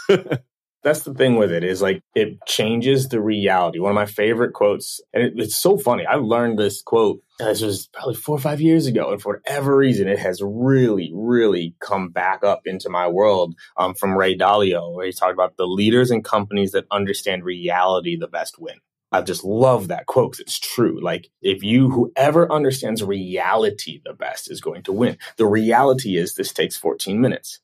that's 0.88 1.04
the 1.04 1.14
thing 1.14 1.36
with 1.36 1.52
it 1.52 1.64
is 1.64 1.82
like 1.82 2.02
it 2.16 2.38
changes 2.46 3.10
the 3.10 3.22
reality. 3.22 3.80
One 3.80 3.92
of 3.92 3.96
my 3.96 4.06
favorite 4.06 4.54
quotes, 4.54 5.02
and 5.14 5.24
it, 5.24 5.34
it's 5.36 5.58
so 5.58 5.78
funny. 5.78 6.06
I 6.06 6.16
learned 6.16 6.58
this 6.58 6.82
quote. 6.82 7.22
This 7.40 7.62
was 7.62 7.88
probably 7.94 8.16
four 8.16 8.38
or 8.38 8.40
five 8.40 8.62
years 8.62 8.88
ago, 8.88 9.12
and 9.12 9.22
for 9.22 9.34
whatever 9.36 9.76
reason, 9.76 10.08
it 10.08 10.20
has 10.20 10.42
really, 10.42 11.12
really 11.14 11.76
come 11.80 12.10
back 12.10 12.44
up 12.44 12.62
into 12.66 12.90
my 12.90 13.08
world. 13.08 13.56
Um, 13.76 13.94
from 13.94 14.18
Ray 14.18 14.38
Dalio, 14.38 14.96
where 14.96 15.06
he 15.06 15.12
talked 15.12 15.34
about 15.34 15.58
the 15.58 15.68
leaders 15.68 16.10
and 16.10 16.24
companies 16.24 16.72
that 16.72 16.86
understand 16.90 17.44
reality 17.44 18.18
the 18.18 18.28
best 18.28 18.58
win. 18.58 18.78
I 19.12 19.22
just 19.22 19.44
love 19.44 19.88
that 19.88 20.06
quote 20.06 20.32
because 20.32 20.42
it's 20.42 20.60
true. 20.60 21.02
Like, 21.02 21.30
if 21.42 21.64
you, 21.64 21.90
whoever 21.90 22.52
understands 22.52 23.04
reality 23.04 24.02
the 24.04 24.14
best 24.14 24.52
is 24.52 24.60
going 24.62 24.84
to 24.84 24.92
win. 24.92 25.18
The 25.38 25.46
reality 25.46 26.18
is 26.18 26.34
this 26.34 26.52
takes 26.52 26.76
14 26.76 27.20
minutes. 27.20 27.60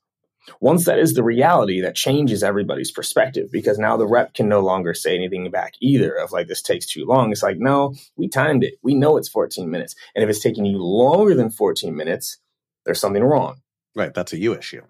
Once 0.60 0.86
that 0.86 1.00
is 1.00 1.14
the 1.14 1.24
reality, 1.24 1.82
that 1.82 1.96
changes 1.96 2.44
everybody's 2.44 2.92
perspective 2.92 3.50
because 3.52 3.78
now 3.78 3.98
the 3.98 4.08
rep 4.08 4.34
can 4.34 4.50
no 4.50 4.60
longer 4.60 4.94
say 4.94 5.16
anything 5.16 5.50
back 5.50 5.74
either 5.82 6.14
of 6.14 6.32
like, 6.32 6.48
this 6.48 6.62
takes 6.62 6.86
too 6.86 7.06
long. 7.06 7.32
It's 7.32 7.44
like, 7.44 7.58
no, 7.58 7.94
we 8.16 8.28
timed 8.28 8.64
it. 8.64 8.76
We 8.82 8.96
know 8.96 9.18
it's 9.18 9.30
14 9.30 9.70
minutes. 9.70 9.96
And 10.16 10.24
if 10.24 10.30
it's 10.30 10.42
taking 10.42 10.66
you 10.66 10.78
longer 10.78 11.36
than 11.36 11.50
14 11.50 11.96
minutes, 11.96 12.38
there's 12.86 13.00
something 13.00 13.24
wrong. 13.24 13.62
Right. 13.96 14.14
That's 14.14 14.34
a 14.34 14.38
you 14.38 14.54
issue. 14.56 14.82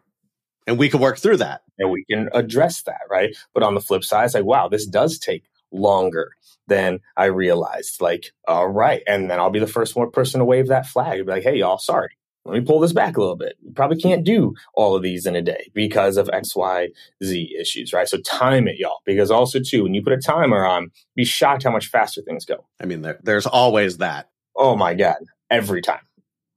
And 0.66 0.78
we 0.78 0.90
can 0.90 1.02
work 1.02 1.18
through 1.18 1.38
that. 1.38 1.62
And 1.78 1.92
we 1.92 2.06
can 2.10 2.30
address 2.34 2.84
that. 2.84 3.02
Right. 3.10 3.36
But 3.54 3.64
on 3.64 3.76
the 3.76 3.82
flip 3.82 4.04
side, 4.04 4.26
it's 4.26 4.34
like, 4.34 4.46
wow, 4.46 4.70
this 4.70 4.86
does 4.86 5.20
take 5.20 5.44
longer 5.72 6.32
than 6.68 7.00
I 7.18 7.26
realized. 7.26 8.02
Like, 8.02 8.32
all 8.48 8.68
right. 8.68 9.04
And 9.06 9.30
then 9.30 9.40
I'll 9.40 9.50
be 9.50 9.60
the 9.60 9.68
first 9.68 9.96
one 9.96 10.12
person 10.12 10.40
to 10.40 10.46
wave 10.46 10.68
that 10.68 10.86
flag 10.86 11.18
and 11.18 11.26
be 11.26 11.34
like, 11.34 11.44
hey, 11.44 11.58
y'all, 11.58 11.78
sorry 11.78 12.16
let 12.46 12.60
me 12.60 12.66
pull 12.66 12.80
this 12.80 12.94
back 12.94 13.16
a 13.16 13.20
little 13.22 13.38
bit. 13.38 13.56
You 13.62 13.72
probably 13.72 13.98
can't 13.98 14.26
do 14.26 14.54
all 14.74 14.96
of 14.96 15.02
these 15.02 15.26
in 15.26 15.36
a 15.36 15.42
day 15.42 15.72
because 15.74 16.18
of 16.18 16.30
X, 16.34 16.56
Y, 16.56 16.90
Z 17.24 17.56
issues, 17.60 17.94
right? 17.94 18.08
So 18.08 18.18
time 18.20 18.68
it, 18.68 18.78
y'all. 18.78 19.00
Because 19.06 19.32
also 19.32 19.60
too, 19.60 19.84
when 19.84 19.94
you 19.94 20.04
put 20.04 20.14
a 20.14 20.18
timer 20.18 20.66
on, 20.66 20.92
be 21.16 21.24
shocked 21.24 21.64
how 21.64 21.72
much 21.72 21.88
faster 21.88 22.22
things 22.22 22.46
go. 22.46 22.66
I 22.82 22.86
mean, 22.86 23.02
there, 23.02 23.20
there's 23.24 23.46
always 23.46 23.98
that. 23.98 24.30
Oh 24.56 24.76
my 24.76 24.94
God. 24.94 25.18
Every 25.50 25.82
time. 25.82 26.02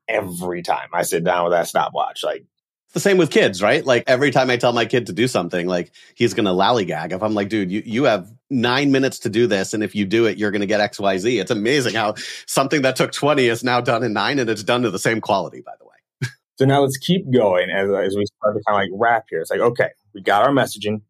Every 0.08 0.62
time 0.62 0.88
I 0.92 1.02
sit 1.02 1.24
down 1.24 1.44
with 1.44 1.52
that 1.52 1.66
stopwatch, 1.66 2.22
like 2.22 2.44
the 2.96 3.00
same 3.00 3.18
with 3.18 3.30
kids, 3.30 3.62
right? 3.62 3.84
Like 3.84 4.04
every 4.06 4.30
time 4.30 4.48
I 4.48 4.56
tell 4.56 4.72
my 4.72 4.86
kid 4.86 5.06
to 5.08 5.12
do 5.12 5.28
something, 5.28 5.66
like 5.66 5.92
he's 6.14 6.32
going 6.32 6.46
to 6.46 6.52
lollygag. 6.52 7.12
If 7.12 7.22
I'm 7.22 7.34
like, 7.34 7.50
dude, 7.50 7.70
you, 7.70 7.82
you 7.84 8.04
have 8.04 8.32
nine 8.48 8.90
minutes 8.90 9.18
to 9.20 9.28
do 9.28 9.46
this. 9.46 9.74
And 9.74 9.82
if 9.82 9.94
you 9.94 10.06
do 10.06 10.24
it, 10.24 10.38
you're 10.38 10.50
going 10.50 10.62
to 10.62 10.66
get 10.66 10.80
X, 10.80 10.98
Y, 10.98 11.18
Z. 11.18 11.38
It's 11.38 11.50
amazing 11.50 11.92
how 11.94 12.14
something 12.46 12.80
that 12.82 12.96
took 12.96 13.12
20 13.12 13.48
is 13.48 13.62
now 13.62 13.82
done 13.82 14.02
in 14.02 14.14
nine 14.14 14.38
and 14.38 14.48
it's 14.48 14.62
done 14.62 14.80
to 14.80 14.90
the 14.90 14.98
same 14.98 15.20
quality, 15.20 15.60
by 15.60 15.74
the 15.78 15.84
way. 15.84 16.30
so 16.58 16.64
now 16.64 16.80
let's 16.80 16.96
keep 16.96 17.30
going 17.30 17.68
as, 17.68 17.90
as 17.90 18.16
we 18.16 18.24
start 18.24 18.56
to 18.56 18.62
kind 18.66 18.82
of 18.82 18.88
like 18.88 18.90
wrap 18.94 19.26
here. 19.28 19.42
It's 19.42 19.50
like, 19.50 19.60
okay, 19.60 19.90
we 20.14 20.22
got 20.22 20.44
our 20.44 20.52
messaging. 20.54 21.02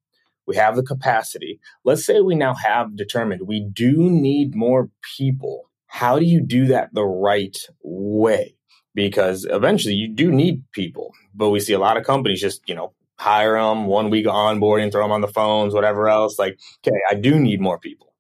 We 0.45 0.57
have 0.57 0.75
the 0.75 0.83
capacity. 0.83 1.61
Let's 1.85 2.05
say 2.05 2.21
we 2.21 2.35
now 2.35 2.55
have 2.55 2.97
determined 2.97 3.43
we 3.47 3.61
do 3.61 4.11
need 4.11 4.57
more 4.57 4.91
people. 5.17 5.71
How 5.87 6.19
do 6.19 6.25
you 6.25 6.41
do 6.41 6.67
that 6.67 6.93
the 6.95 7.05
right 7.05 7.57
way? 7.85 8.56
Because 8.97 9.47
eventually 9.49 9.95
you 9.95 10.09
do 10.09 10.33
need 10.33 10.65
people. 10.73 11.13
But 11.35 11.51
we 11.51 11.61
see 11.61 11.75
a 11.75 11.79
lot 11.79 11.99
of 11.99 12.05
companies 12.05 12.41
just, 12.41 12.63
you 12.67 12.75
know, 12.75 12.95
hire 13.19 13.53
them 13.53 13.87
one 13.87 14.11
week 14.11 14.27
onboarding, 14.27 14.91
throw 14.91 15.05
them 15.05 15.13
on 15.13 15.21
the 15.21 15.29
phones, 15.29 15.75
whatever 15.75 16.09
else. 16.09 16.39
Like, 16.39 16.59
okay, 16.85 16.97
I 17.09 17.15
do 17.15 17.39
need 17.39 17.61
more 17.61 17.79
people. 17.79 18.15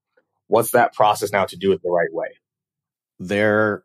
What's 0.46 0.70
that 0.72 0.92
process 0.92 1.32
now 1.32 1.46
to 1.46 1.56
do 1.56 1.72
it 1.72 1.82
the 1.82 1.90
right 1.90 2.12
way? 2.12 2.28
There 3.18 3.84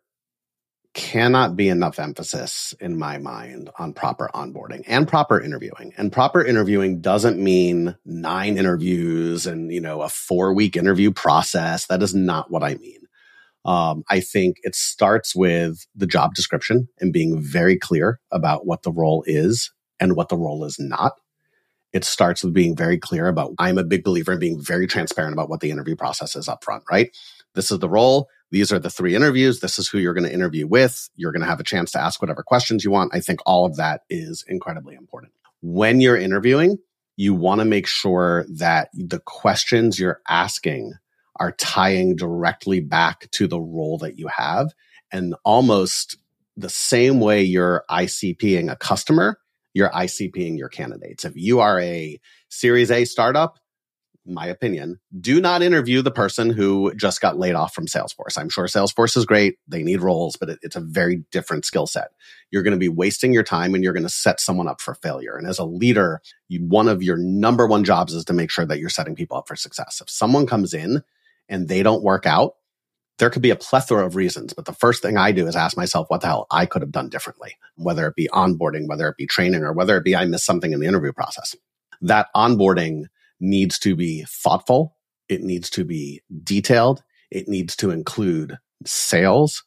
cannot 0.93 1.55
be 1.55 1.69
enough 1.69 1.97
emphasis 1.97 2.73
in 2.81 2.99
my 2.99 3.17
mind 3.17 3.69
on 3.79 3.93
proper 3.93 4.29
onboarding 4.35 4.83
and 4.85 5.07
proper 5.07 5.39
interviewing. 5.39 5.93
And 5.97 6.11
proper 6.11 6.43
interviewing 6.43 6.99
doesn't 6.99 7.39
mean 7.39 7.95
nine 8.03 8.57
interviews 8.57 9.47
and, 9.47 9.71
you 9.71 9.79
know, 9.79 10.01
a 10.01 10.09
four 10.09 10.53
week 10.53 10.75
interview 10.75 11.11
process. 11.11 11.87
That 11.87 12.03
is 12.03 12.13
not 12.13 12.51
what 12.51 12.63
I 12.63 12.75
mean. 12.75 13.00
Um, 13.63 14.03
I 14.09 14.19
think 14.19 14.57
it 14.63 14.75
starts 14.75 15.35
with 15.35 15.85
the 15.95 16.07
job 16.07 16.33
description 16.33 16.87
and 16.99 17.13
being 17.13 17.41
very 17.41 17.77
clear 17.77 18.19
about 18.31 18.65
what 18.65 18.83
the 18.83 18.91
role 18.91 19.23
is 19.27 19.71
and 19.99 20.15
what 20.15 20.29
the 20.29 20.37
role 20.37 20.65
is 20.65 20.77
not. 20.79 21.13
It 21.93 22.03
starts 22.05 22.43
with 22.43 22.53
being 22.53 22.75
very 22.75 22.97
clear 22.97 23.27
about, 23.27 23.51
I'm 23.59 23.77
a 23.77 23.83
big 23.83 24.03
believer 24.03 24.31
in 24.31 24.39
being 24.39 24.61
very 24.61 24.87
transparent 24.87 25.33
about 25.33 25.49
what 25.49 25.59
the 25.59 25.71
interview 25.71 25.95
process 25.95 26.35
is 26.35 26.47
up 26.47 26.63
front, 26.63 26.83
right? 26.89 27.15
This 27.53 27.69
is 27.69 27.79
the 27.79 27.89
role. 27.89 28.27
These 28.49 28.71
are 28.71 28.79
the 28.79 28.89
three 28.89 29.13
interviews. 29.13 29.59
This 29.59 29.77
is 29.77 29.89
who 29.89 29.97
you're 29.99 30.13
going 30.13 30.25
to 30.25 30.33
interview 30.33 30.67
with. 30.67 31.09
You're 31.15 31.33
going 31.33 31.41
to 31.41 31.47
have 31.47 31.59
a 31.59 31.65
chance 31.65 31.91
to 31.91 32.01
ask 32.01 32.21
whatever 32.21 32.43
questions 32.43 32.83
you 32.83 32.91
want. 32.91 33.13
I 33.13 33.19
think 33.19 33.41
all 33.45 33.65
of 33.65 33.75
that 33.75 34.01
is 34.09 34.43
incredibly 34.47 34.95
important. 34.95 35.33
When 35.61 36.01
you're 36.01 36.17
interviewing, 36.17 36.77
you 37.17 37.35
want 37.35 37.59
to 37.59 37.65
make 37.65 37.87
sure 37.87 38.45
that 38.49 38.89
the 38.93 39.19
questions 39.19 39.99
you're 39.99 40.21
asking 40.27 40.93
are 41.41 41.53
tying 41.53 42.15
directly 42.15 42.79
back 42.79 43.27
to 43.31 43.47
the 43.47 43.59
role 43.59 43.97
that 43.97 44.19
you 44.19 44.27
have. 44.27 44.75
And 45.11 45.33
almost 45.43 46.17
the 46.55 46.69
same 46.69 47.19
way 47.19 47.41
you're 47.41 47.83
ICPing 47.89 48.71
a 48.71 48.75
customer, 48.75 49.39
you're 49.73 49.89
ICPing 49.89 50.59
your 50.59 50.69
candidates. 50.69 51.25
If 51.25 51.35
you 51.35 51.59
are 51.59 51.79
a 51.79 52.21
Series 52.49 52.91
A 52.91 53.05
startup, 53.05 53.57
my 54.23 54.45
opinion, 54.45 54.99
do 55.19 55.41
not 55.41 55.63
interview 55.63 56.03
the 56.03 56.11
person 56.11 56.51
who 56.51 56.93
just 56.93 57.21
got 57.21 57.39
laid 57.39 57.55
off 57.55 57.73
from 57.73 57.87
Salesforce. 57.87 58.37
I'm 58.37 58.49
sure 58.49 58.65
Salesforce 58.65 59.17
is 59.17 59.25
great. 59.25 59.57
They 59.67 59.81
need 59.81 60.01
roles, 60.01 60.35
but 60.35 60.47
it, 60.47 60.59
it's 60.61 60.75
a 60.75 60.81
very 60.81 61.23
different 61.31 61.65
skill 61.65 61.87
set. 61.87 62.09
You're 62.51 62.61
going 62.61 62.75
to 62.75 62.77
be 62.77 62.87
wasting 62.87 63.33
your 63.33 63.41
time 63.41 63.73
and 63.73 63.83
you're 63.83 63.93
going 63.93 64.03
to 64.03 64.09
set 64.09 64.39
someone 64.39 64.67
up 64.67 64.79
for 64.79 64.93
failure. 64.93 65.37
And 65.37 65.47
as 65.47 65.57
a 65.57 65.65
leader, 65.65 66.21
you, 66.49 66.59
one 66.59 66.87
of 66.87 67.01
your 67.01 67.17
number 67.17 67.65
one 67.65 67.83
jobs 67.83 68.13
is 68.13 68.23
to 68.25 68.33
make 68.33 68.51
sure 68.51 68.65
that 68.67 68.77
you're 68.77 68.89
setting 68.89 69.15
people 69.15 69.37
up 69.37 69.47
for 69.47 69.55
success. 69.55 70.01
If 70.01 70.09
someone 70.11 70.45
comes 70.45 70.75
in 70.75 71.01
and 71.51 71.67
they 71.67 71.83
don't 71.83 72.01
work 72.01 72.25
out, 72.25 72.53
there 73.19 73.29
could 73.29 73.43
be 73.43 73.51
a 73.51 73.55
plethora 73.55 74.03
of 74.03 74.15
reasons. 74.15 74.53
But 74.53 74.65
the 74.65 74.73
first 74.73 75.03
thing 75.03 75.17
I 75.17 75.31
do 75.31 75.45
is 75.45 75.55
ask 75.55 75.77
myself 75.77 76.07
what 76.09 76.21
the 76.21 76.27
hell 76.27 76.47
I 76.49 76.65
could 76.65 76.81
have 76.81 76.91
done 76.91 77.09
differently, 77.09 77.55
whether 77.75 78.07
it 78.07 78.15
be 78.15 78.27
onboarding, 78.33 78.87
whether 78.87 79.07
it 79.07 79.17
be 79.17 79.27
training, 79.27 79.61
or 79.61 79.73
whether 79.73 79.95
it 79.97 80.03
be 80.03 80.15
I 80.15 80.25
missed 80.25 80.45
something 80.45 80.71
in 80.71 80.79
the 80.79 80.87
interview 80.87 81.13
process. 81.13 81.55
That 82.01 82.29
onboarding 82.35 83.03
needs 83.39 83.77
to 83.79 83.95
be 83.95 84.25
thoughtful. 84.27 84.95
It 85.29 85.43
needs 85.43 85.69
to 85.71 85.83
be 85.83 86.21
detailed. 86.43 87.03
It 87.29 87.47
needs 87.47 87.75
to 87.77 87.91
include 87.91 88.57
sales, 88.85 89.63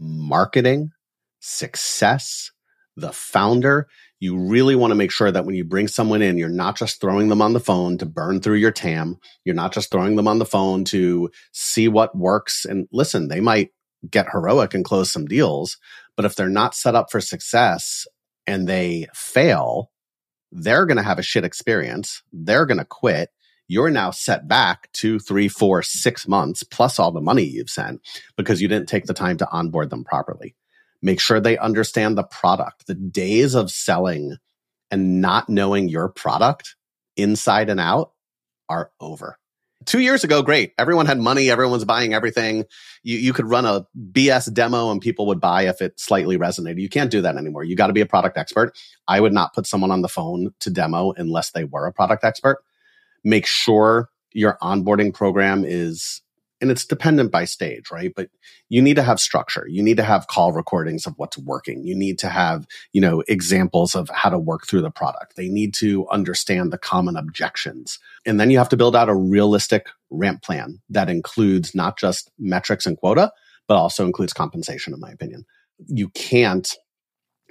marketing, 0.00 0.90
success, 1.38 2.50
the 2.96 3.12
founder 3.12 3.86
you 4.20 4.36
really 4.36 4.74
want 4.74 4.90
to 4.90 4.96
make 4.96 5.12
sure 5.12 5.30
that 5.30 5.44
when 5.44 5.54
you 5.54 5.64
bring 5.64 5.88
someone 5.88 6.22
in, 6.22 6.38
you're 6.38 6.48
not 6.48 6.76
just 6.76 7.00
throwing 7.00 7.28
them 7.28 7.40
on 7.40 7.52
the 7.52 7.60
phone 7.60 7.98
to 7.98 8.06
burn 8.06 8.40
through 8.40 8.56
your 8.56 8.72
TAM. 8.72 9.18
You're 9.44 9.54
not 9.54 9.72
just 9.72 9.90
throwing 9.90 10.16
them 10.16 10.26
on 10.26 10.38
the 10.38 10.46
phone 10.46 10.84
to 10.86 11.30
see 11.52 11.88
what 11.88 12.16
works. 12.16 12.64
And 12.64 12.88
listen, 12.92 13.28
they 13.28 13.40
might 13.40 13.70
get 14.10 14.26
heroic 14.30 14.74
and 14.74 14.84
close 14.84 15.12
some 15.12 15.26
deals, 15.26 15.76
but 16.16 16.24
if 16.24 16.34
they're 16.34 16.48
not 16.48 16.74
set 16.74 16.94
up 16.94 17.10
for 17.10 17.20
success 17.20 18.06
and 18.46 18.68
they 18.68 19.06
fail, 19.14 19.90
they're 20.50 20.86
going 20.86 20.96
to 20.96 21.02
have 21.02 21.18
a 21.18 21.22
shit 21.22 21.44
experience. 21.44 22.22
They're 22.32 22.66
going 22.66 22.78
to 22.78 22.84
quit. 22.84 23.30
You're 23.68 23.90
now 23.90 24.10
set 24.10 24.48
back 24.48 24.88
two, 24.92 25.18
three, 25.18 25.46
four, 25.46 25.82
six 25.82 26.26
months 26.26 26.62
plus 26.62 26.98
all 26.98 27.12
the 27.12 27.20
money 27.20 27.42
you've 27.42 27.68
sent 27.68 28.00
because 28.36 28.62
you 28.62 28.68
didn't 28.68 28.88
take 28.88 29.04
the 29.04 29.14
time 29.14 29.36
to 29.38 29.50
onboard 29.50 29.90
them 29.90 30.04
properly. 30.04 30.54
Make 31.02 31.20
sure 31.20 31.40
they 31.40 31.58
understand 31.58 32.18
the 32.18 32.24
product. 32.24 32.86
The 32.86 32.94
days 32.94 33.54
of 33.54 33.70
selling 33.70 34.36
and 34.90 35.20
not 35.20 35.48
knowing 35.48 35.88
your 35.88 36.08
product 36.08 36.74
inside 37.16 37.68
and 37.68 37.80
out 37.80 38.12
are 38.68 38.90
over. 39.00 39.38
Two 39.86 40.00
years 40.00 40.24
ago, 40.24 40.42
great. 40.42 40.72
Everyone 40.76 41.06
had 41.06 41.18
money. 41.18 41.50
Everyone's 41.50 41.84
buying 41.84 42.12
everything. 42.12 42.64
You, 43.02 43.16
you 43.16 43.32
could 43.32 43.46
run 43.48 43.64
a 43.64 43.86
BS 44.12 44.52
demo 44.52 44.90
and 44.90 45.00
people 45.00 45.26
would 45.28 45.40
buy 45.40 45.68
if 45.68 45.80
it 45.80 45.98
slightly 46.00 46.36
resonated. 46.36 46.80
You 46.80 46.88
can't 46.88 47.10
do 47.10 47.22
that 47.22 47.36
anymore. 47.36 47.64
You 47.64 47.76
got 47.76 47.86
to 47.86 47.92
be 47.92 48.00
a 48.00 48.06
product 48.06 48.36
expert. 48.36 48.76
I 49.06 49.20
would 49.20 49.32
not 49.32 49.54
put 49.54 49.66
someone 49.66 49.90
on 49.90 50.02
the 50.02 50.08
phone 50.08 50.52
to 50.60 50.70
demo 50.70 51.12
unless 51.16 51.52
they 51.52 51.64
were 51.64 51.86
a 51.86 51.92
product 51.92 52.24
expert. 52.24 52.58
Make 53.24 53.46
sure 53.46 54.10
your 54.32 54.58
onboarding 54.60 55.14
program 55.14 55.64
is 55.64 56.22
and 56.60 56.70
it's 56.70 56.84
dependent 56.84 57.30
by 57.30 57.44
stage, 57.44 57.90
right? 57.90 58.12
But 58.14 58.30
you 58.68 58.82
need 58.82 58.96
to 58.96 59.02
have 59.02 59.20
structure. 59.20 59.66
You 59.68 59.82
need 59.82 59.96
to 59.96 60.02
have 60.02 60.26
call 60.26 60.52
recordings 60.52 61.06
of 61.06 61.14
what's 61.16 61.38
working. 61.38 61.84
You 61.84 61.94
need 61.94 62.18
to 62.20 62.28
have, 62.28 62.66
you 62.92 63.00
know, 63.00 63.22
examples 63.28 63.94
of 63.94 64.08
how 64.10 64.30
to 64.30 64.38
work 64.38 64.66
through 64.66 64.82
the 64.82 64.90
product. 64.90 65.36
They 65.36 65.48
need 65.48 65.74
to 65.74 66.08
understand 66.08 66.72
the 66.72 66.78
common 66.78 67.16
objections. 67.16 67.98
And 68.26 68.40
then 68.40 68.50
you 68.50 68.58
have 68.58 68.68
to 68.70 68.76
build 68.76 68.96
out 68.96 69.08
a 69.08 69.14
realistic 69.14 69.86
ramp 70.10 70.42
plan 70.42 70.80
that 70.90 71.08
includes 71.08 71.74
not 71.74 71.98
just 71.98 72.30
metrics 72.38 72.86
and 72.86 72.96
quota, 72.96 73.32
but 73.68 73.76
also 73.76 74.04
includes 74.04 74.32
compensation, 74.32 74.92
in 74.92 75.00
my 75.00 75.10
opinion. 75.10 75.44
You 75.86 76.08
can't, 76.10 76.74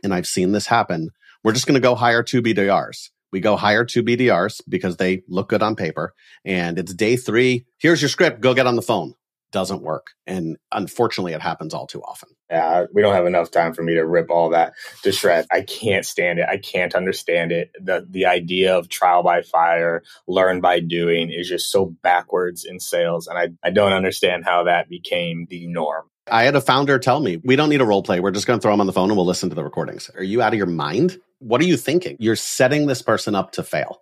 and 0.04 0.14
I've 0.14 0.28
seen 0.28 0.52
this 0.52 0.68
happen. 0.68 1.10
We're 1.44 1.54
just 1.54 1.68
going 1.68 1.76
to 1.76 1.80
go 1.80 1.96
hire 1.96 2.24
two 2.24 2.42
BDRs 2.42 3.10
we 3.32 3.40
go 3.40 3.56
hire 3.56 3.86
two 3.86 4.04
BDRs 4.04 4.62
because 4.68 4.98
they 4.98 5.24
look 5.28 5.50
good 5.50 5.62
on 5.62 5.76
paper. 5.76 6.14
And 6.46 6.80
it's 6.80 6.94
day 6.94 7.16
three. 7.16 7.66
Here's 7.78 8.02
your 8.02 8.10
script. 8.10 8.42
Go 8.42 8.54
get 8.54 8.68
on 8.68 8.76
the 8.76 8.82
phone. 8.82 9.14
Doesn't 9.52 9.82
work. 9.82 10.08
And 10.26 10.58
unfortunately, 10.74 11.32
it 11.34 11.42
happens 11.42 11.74
all 11.74 11.88
too 11.88 12.02
often. 12.02 12.30
Yeah, 12.50 12.86
we 12.94 13.02
don't 13.02 13.14
have 13.14 13.26
enough 13.26 13.50
time 13.50 13.74
for 13.74 13.82
me 13.82 13.94
to 13.94 14.06
rip 14.06 14.30
all 14.30 14.50
that 14.50 14.74
to 15.04 15.12
shreds. 15.14 15.48
I 15.52 15.62
can't 15.62 16.06
stand 16.06 16.40
it. 16.40 16.48
I 16.50 16.58
can't 16.58 16.94
understand 16.94 17.54
it. 17.54 17.72
The 17.82 18.06
the 18.10 18.26
idea 18.26 18.78
of 18.78 18.90
trial 18.90 19.24
by 19.24 19.42
fire, 19.44 20.04
learn 20.28 20.60
by 20.60 20.82
doing 20.82 21.32
is 21.32 21.48
just 21.48 21.72
so 21.72 21.86
backwards 21.86 22.66
in 22.66 22.82
sales. 22.82 23.28
And 23.28 23.38
I, 23.38 23.50
I 23.66 23.70
don't 23.70 23.94
understand 23.94 24.44
how 24.44 24.66
that 24.66 24.90
became 24.90 25.48
the 25.50 25.68
norm. 25.68 26.10
I 26.30 26.44
had 26.44 26.56
a 26.56 26.62
founder 26.62 27.00
tell 27.00 27.20
me, 27.20 27.38
we 27.38 27.56
don't 27.56 27.70
need 27.70 27.82
a 27.82 27.86
role 27.86 28.04
play. 28.04 28.20
We're 28.20 28.32
just 28.32 28.48
going 28.48 28.60
to 28.60 28.62
throw 28.62 28.74
them 28.74 28.82
on 28.82 28.88
the 28.88 28.94
phone 28.94 29.10
and 29.10 29.18
we'll 29.18 29.26
listen 29.26 29.50
to 29.50 29.56
the 29.56 29.64
recordings. 29.64 30.10
Are 30.16 30.24
you 30.24 30.42
out 30.42 30.54
of 30.54 30.58
your 30.58 30.68
mind? 30.68 31.20
What 31.40 31.62
are 31.62 31.66
you 31.66 31.78
thinking? 31.78 32.18
You're 32.20 32.36
setting 32.36 32.88
this 32.88 33.02
person 33.02 33.36
up 33.36 33.52
to 33.54 33.64
fail. 33.64 34.02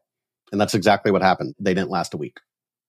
And 0.52 0.62
that's 0.62 0.74
exactly 0.74 1.12
what 1.12 1.22
happened. 1.22 1.56
They 1.60 1.74
didn't 1.74 1.90
last 1.90 2.14
a 2.14 2.18
week. 2.18 2.38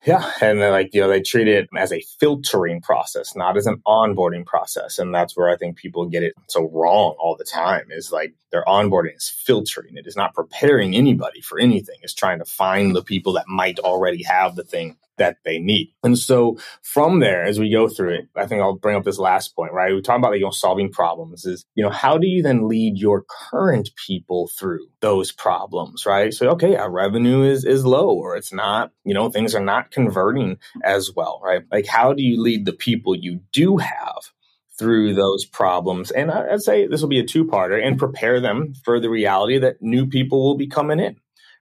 Yeah. 0.05 0.31
And 0.41 0.61
then 0.61 0.71
like, 0.71 0.91
you 0.93 1.01
know, 1.01 1.09
they 1.09 1.21
treat 1.21 1.49
it 1.49 1.69
as 1.77 1.93
a 1.93 2.03
filtering 2.21 2.81
process, 2.81 3.35
not 3.35 3.57
as 3.57 3.67
an 3.67 3.83
onboarding 3.87 4.47
process. 4.47 4.99
And 4.99 5.13
that's 5.13 5.37
where 5.37 5.49
I 5.49 5.57
think 5.57 5.77
people 5.77 6.07
get 6.07 6.23
it 6.23 6.35
so 6.49 6.71
wrong 6.71 7.17
all 7.19 7.35
the 7.35 7.45
time 7.45 7.87
is 7.91 8.13
like 8.13 8.35
their 8.53 8.63
onboarding 8.65 9.17
is 9.17 9.29
filtering. 9.29 9.97
It 9.97 10.07
is 10.07 10.17
not 10.17 10.35
preparing 10.35 10.95
anybody 10.95 11.41
for 11.41 11.59
anything. 11.59 11.97
It's 12.03 12.15
trying 12.15 12.39
to 12.39 12.45
find 12.45 12.95
the 12.95 13.03
people 13.03 13.33
that 13.33 13.49
might 13.49 13.81
already 13.81 14.23
have 14.23 14.55
the 14.55 14.65
thing 14.65 14.97
that 15.19 15.39
they 15.45 15.59
need. 15.59 15.93
And 16.03 16.19
so 16.19 16.59
from 16.83 17.21
there, 17.21 17.43
as 17.43 17.59
we 17.59 17.71
go 17.71 17.89
through 17.89 18.15
it, 18.15 18.29
I 18.37 18.47
think 18.47 18.63
I'll 18.63 18.77
bring 18.77 18.97
up 18.97 19.05
this 19.05 19.19
last 19.19 19.55
point, 19.55 19.73
right? 19.73 19.95
We 19.95 20.03
talk 20.03 20.19
about, 20.19 20.35
you 20.35 20.45
know, 20.45 20.51
solving 20.51 20.91
problems 20.91 21.45
is, 21.45 21.65
you 21.75 21.83
know, 21.83 21.91
how 21.91 22.19
do 22.19 22.27
you 22.27 22.43
then 22.43 22.69
lead 22.69 22.97
your 22.97 23.25
current 23.51 23.91
people 24.07 24.49
through 24.59 24.87
those 25.01 25.33
problems, 25.33 26.07
right? 26.07 26.33
So, 26.33 26.49
okay, 26.51 26.77
our 26.77 26.91
revenue 26.91 27.43
is, 27.43 27.65
is 27.65 27.85
low 27.85 28.11
or 28.11 28.37
it's 28.37 28.53
not, 28.53 28.93
you 29.05 29.15
know, 29.15 29.31
things 29.31 29.55
are 29.55 29.65
not 29.65 29.91
converting 29.91 30.59
as 30.85 31.11
well, 31.15 31.41
right? 31.43 31.63
Like, 31.71 31.87
how 31.87 32.13
do 32.13 32.23
you 32.23 32.41
lead 32.41 32.67
the 32.67 32.73
people 32.73 33.15
you 33.15 33.41
do 33.53 33.77
have 33.79 34.33
through 34.79 35.15
those 35.15 35.45
problems. 35.45 36.11
And 36.11 36.31
I'd 36.31 36.61
say 36.61 36.87
this 36.87 37.01
will 37.01 37.09
be 37.09 37.21
a 37.21 37.25
two 37.25 37.45
parter 37.45 37.83
and 37.83 37.99
prepare 37.99 38.41
them 38.41 38.75
for 38.85 39.01
the 39.01 39.11
reality 39.11 39.59
that 39.59 39.81
new 39.81 40.07
people 40.07 40.45
will 40.45 40.57
be 40.57 40.67
coming 40.67 41.01
in, 41.01 41.17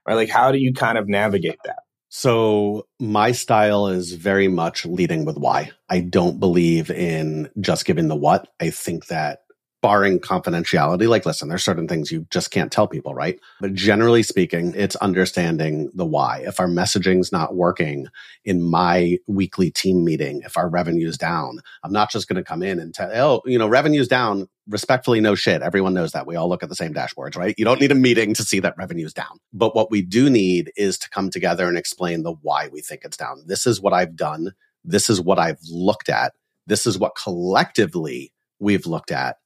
right? 0.06 0.14
Like, 0.14 0.28
how 0.28 0.52
do 0.52 0.58
you 0.58 0.72
kind 0.72 0.98
of 0.98 1.08
navigate 1.08 1.58
that? 1.64 1.85
So 2.08 2.86
my 3.00 3.32
style 3.32 3.88
is 3.88 4.12
very 4.12 4.48
much 4.48 4.86
leading 4.86 5.24
with 5.24 5.36
why. 5.36 5.70
I 5.88 6.00
don't 6.00 6.40
believe 6.40 6.90
in 6.90 7.50
just 7.60 7.84
giving 7.84 8.08
the 8.08 8.16
what. 8.16 8.48
I 8.60 8.70
think 8.70 9.06
that 9.06 9.40
barring 9.86 10.18
confidentiality, 10.18 11.08
like, 11.08 11.24
listen, 11.24 11.48
there's 11.48 11.62
certain 11.62 11.86
things 11.86 12.10
you 12.10 12.26
just 12.28 12.50
can't 12.50 12.72
tell 12.72 12.88
people, 12.88 13.14
right? 13.14 13.38
But 13.60 13.72
generally 13.72 14.24
speaking, 14.24 14.72
it's 14.74 14.96
understanding 14.96 15.92
the 15.94 16.04
why. 16.04 16.42
If 16.44 16.58
our 16.58 16.66
messaging's 16.66 17.30
not 17.30 17.54
working 17.54 18.08
in 18.44 18.64
my 18.64 19.18
weekly 19.28 19.70
team 19.70 20.04
meeting, 20.04 20.42
if 20.44 20.56
our 20.56 20.68
revenue's 20.68 21.16
down, 21.16 21.60
I'm 21.84 21.92
not 21.92 22.10
just 22.10 22.26
going 22.26 22.34
to 22.34 22.42
come 22.42 22.64
in 22.64 22.80
and 22.80 22.92
tell, 22.92 23.12
oh, 23.14 23.42
you 23.46 23.60
know, 23.60 23.68
revenue's 23.68 24.08
down. 24.08 24.48
Respectfully, 24.66 25.20
no 25.20 25.36
shit. 25.36 25.62
Everyone 25.62 25.94
knows 25.94 26.10
that. 26.10 26.26
We 26.26 26.34
all 26.34 26.48
look 26.48 26.64
at 26.64 26.68
the 26.68 26.74
same 26.74 26.92
dashboards, 26.92 27.36
right? 27.36 27.54
You 27.56 27.64
don't 27.64 27.80
need 27.80 27.92
a 27.92 27.94
meeting 27.94 28.34
to 28.34 28.42
see 28.42 28.58
that 28.58 28.76
revenue's 28.76 29.14
down. 29.14 29.38
But 29.52 29.76
what 29.76 29.92
we 29.92 30.02
do 30.02 30.28
need 30.28 30.72
is 30.76 30.98
to 30.98 31.10
come 31.10 31.30
together 31.30 31.68
and 31.68 31.78
explain 31.78 32.24
the 32.24 32.32
why 32.42 32.66
we 32.72 32.80
think 32.80 33.02
it's 33.04 33.16
down. 33.16 33.44
This 33.46 33.68
is 33.68 33.80
what 33.80 33.92
I've 33.92 34.16
done. 34.16 34.52
This 34.84 35.08
is 35.08 35.20
what 35.20 35.38
I've 35.38 35.60
looked 35.70 36.08
at. 36.08 36.32
This 36.66 36.86
is 36.86 36.98
what 36.98 37.14
collectively 37.14 38.32
we've 38.58 38.86
looked 38.86 39.12
at 39.12 39.36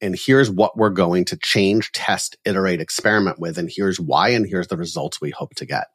and 0.00 0.16
here's 0.18 0.50
what 0.50 0.76
we're 0.76 0.90
going 0.90 1.24
to 1.26 1.36
change, 1.36 1.92
test, 1.92 2.36
iterate, 2.44 2.80
experiment 2.80 3.38
with. 3.38 3.58
And 3.58 3.70
here's 3.72 4.00
why. 4.00 4.30
And 4.30 4.46
here's 4.46 4.68
the 4.68 4.76
results 4.76 5.20
we 5.20 5.30
hope 5.30 5.54
to 5.56 5.66
get. 5.66 5.86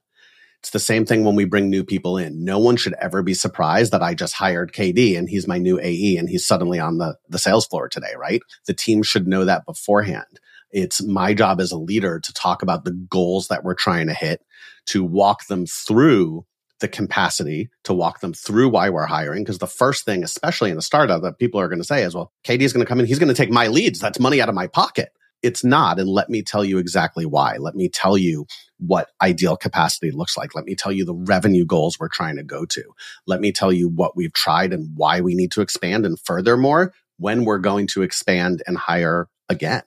It's 0.59 0.69
the 0.69 0.79
same 0.79 1.05
thing 1.05 1.25
when 1.25 1.35
we 1.35 1.43
bring 1.43 1.69
new 1.69 1.83
people 1.83 2.17
in. 2.17 2.45
No 2.45 2.57
one 2.57 2.77
should 2.77 2.93
ever 3.01 3.21
be 3.21 3.33
surprised 3.33 3.91
that 3.91 4.01
I 4.01 4.13
just 4.13 4.33
hired 4.33 4.71
KD 4.71 5.17
and 5.17 5.27
he's 5.27 5.47
my 5.47 5.57
new 5.57 5.77
AE 5.79 6.15
and 6.17 6.29
he's 6.29 6.47
suddenly 6.47 6.79
on 6.79 6.99
the, 6.99 7.17
the 7.27 7.37
sales 7.37 7.67
floor 7.67 7.89
today, 7.89 8.13
right? 8.17 8.41
The 8.65 8.73
team 8.73 9.03
should 9.03 9.27
know 9.27 9.43
that 9.43 9.65
beforehand. 9.65 10.39
It's 10.71 11.03
my 11.03 11.33
job 11.33 11.59
as 11.59 11.71
a 11.71 11.77
leader 11.77 12.19
to 12.19 12.33
talk 12.33 12.61
about 12.61 12.85
the 12.85 12.91
goals 12.91 13.49
that 13.49 13.65
we're 13.65 13.75
trying 13.75 14.07
to 14.07 14.13
hit, 14.13 14.41
to 14.87 15.03
walk 15.03 15.47
them 15.47 15.65
through 15.65 16.45
the 16.83 16.87
capacity 16.89 17.69
to 17.85 17.93
walk 17.93 18.19
them 18.19 18.33
through 18.33 18.67
why 18.67 18.89
we're 18.89 19.05
hiring. 19.05 19.43
Because 19.43 19.57
the 19.57 19.67
first 19.67 20.03
thing, 20.03 20.21
especially 20.21 20.69
in 20.69 20.77
a 20.77 20.81
startup, 20.81 21.21
that 21.21 21.39
people 21.39 21.61
are 21.61 21.69
going 21.69 21.79
to 21.79 21.85
say 21.85 22.03
is, 22.03 22.13
well, 22.13 22.33
KD 22.45 22.59
is 22.59 22.73
going 22.73 22.85
to 22.85 22.89
come 22.89 22.99
in. 22.99 23.05
He's 23.05 23.19
going 23.19 23.29
to 23.29 23.33
take 23.33 23.49
my 23.49 23.67
leads. 23.67 23.99
That's 23.99 24.19
money 24.19 24.41
out 24.41 24.49
of 24.49 24.55
my 24.55 24.67
pocket. 24.67 25.13
It's 25.41 25.63
not. 25.63 25.97
And 25.97 26.09
let 26.09 26.29
me 26.29 26.41
tell 26.41 26.63
you 26.65 26.79
exactly 26.79 27.25
why. 27.25 27.55
Let 27.55 27.73
me 27.73 27.87
tell 27.87 28.17
you 28.17 28.47
what 28.79 29.11
ideal 29.21 29.55
capacity 29.55 30.11
looks 30.11 30.35
like. 30.35 30.55
Let 30.55 30.65
me 30.65 30.75
tell 30.75 30.91
you 30.91 31.05
the 31.05 31.15
revenue 31.15 31.65
goals 31.65 31.97
we're 31.97 32.09
trying 32.09 32.35
to 32.35 32.43
go 32.43 32.65
to. 32.65 32.83
Let 33.27 33.39
me 33.39 33.53
tell 33.53 33.71
you 33.71 33.87
what 33.87 34.17
we've 34.17 34.33
tried 34.33 34.73
and 34.73 34.91
why 34.93 35.21
we 35.21 35.35
need 35.35 35.51
to 35.53 35.61
expand. 35.61 36.05
And 36.05 36.19
furthermore, 36.19 36.93
when 37.17 37.45
we're 37.45 37.59
going 37.59 37.87
to 37.87 38.01
expand 38.01 38.61
and 38.67 38.77
hire 38.77 39.29
again. 39.47 39.83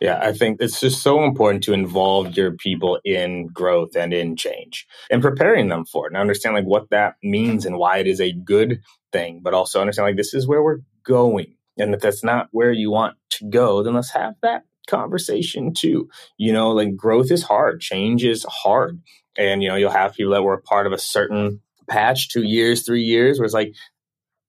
Yeah, 0.00 0.18
I 0.20 0.32
think 0.32 0.58
it's 0.60 0.80
just 0.80 1.02
so 1.02 1.24
important 1.24 1.64
to 1.64 1.72
involve 1.72 2.36
your 2.36 2.52
people 2.52 2.98
in 3.04 3.46
growth 3.48 3.96
and 3.96 4.12
in 4.12 4.36
change 4.36 4.86
and 5.10 5.22
preparing 5.22 5.68
them 5.68 5.84
for 5.84 6.06
it 6.06 6.10
and 6.10 6.20
understand 6.20 6.54
like 6.54 6.64
what 6.64 6.90
that 6.90 7.14
means 7.22 7.64
and 7.64 7.78
why 7.78 7.98
it 7.98 8.06
is 8.06 8.20
a 8.20 8.32
good 8.32 8.80
thing, 9.12 9.40
but 9.42 9.54
also 9.54 9.80
understand 9.80 10.06
like 10.06 10.16
this 10.16 10.34
is 10.34 10.46
where 10.46 10.62
we're 10.62 10.80
going. 11.04 11.54
And 11.78 11.94
if 11.94 12.00
that's 12.00 12.24
not 12.24 12.48
where 12.52 12.72
you 12.72 12.90
want 12.90 13.16
to 13.30 13.48
go, 13.48 13.82
then 13.82 13.94
let's 13.94 14.12
have 14.12 14.34
that 14.42 14.64
conversation 14.86 15.74
too. 15.74 16.08
You 16.38 16.52
know, 16.52 16.70
like 16.70 16.96
growth 16.96 17.30
is 17.30 17.42
hard, 17.42 17.80
change 17.80 18.24
is 18.24 18.44
hard. 18.48 19.00
And, 19.38 19.62
you 19.62 19.68
know, 19.68 19.76
you'll 19.76 19.90
have 19.90 20.14
people 20.14 20.32
that 20.32 20.42
were 20.42 20.60
part 20.62 20.86
of 20.86 20.92
a 20.92 20.98
certain 20.98 21.60
patch 21.88 22.30
two 22.30 22.42
years, 22.42 22.84
three 22.84 23.02
years, 23.02 23.38
where 23.38 23.44
it's 23.44 23.54
like, 23.54 23.74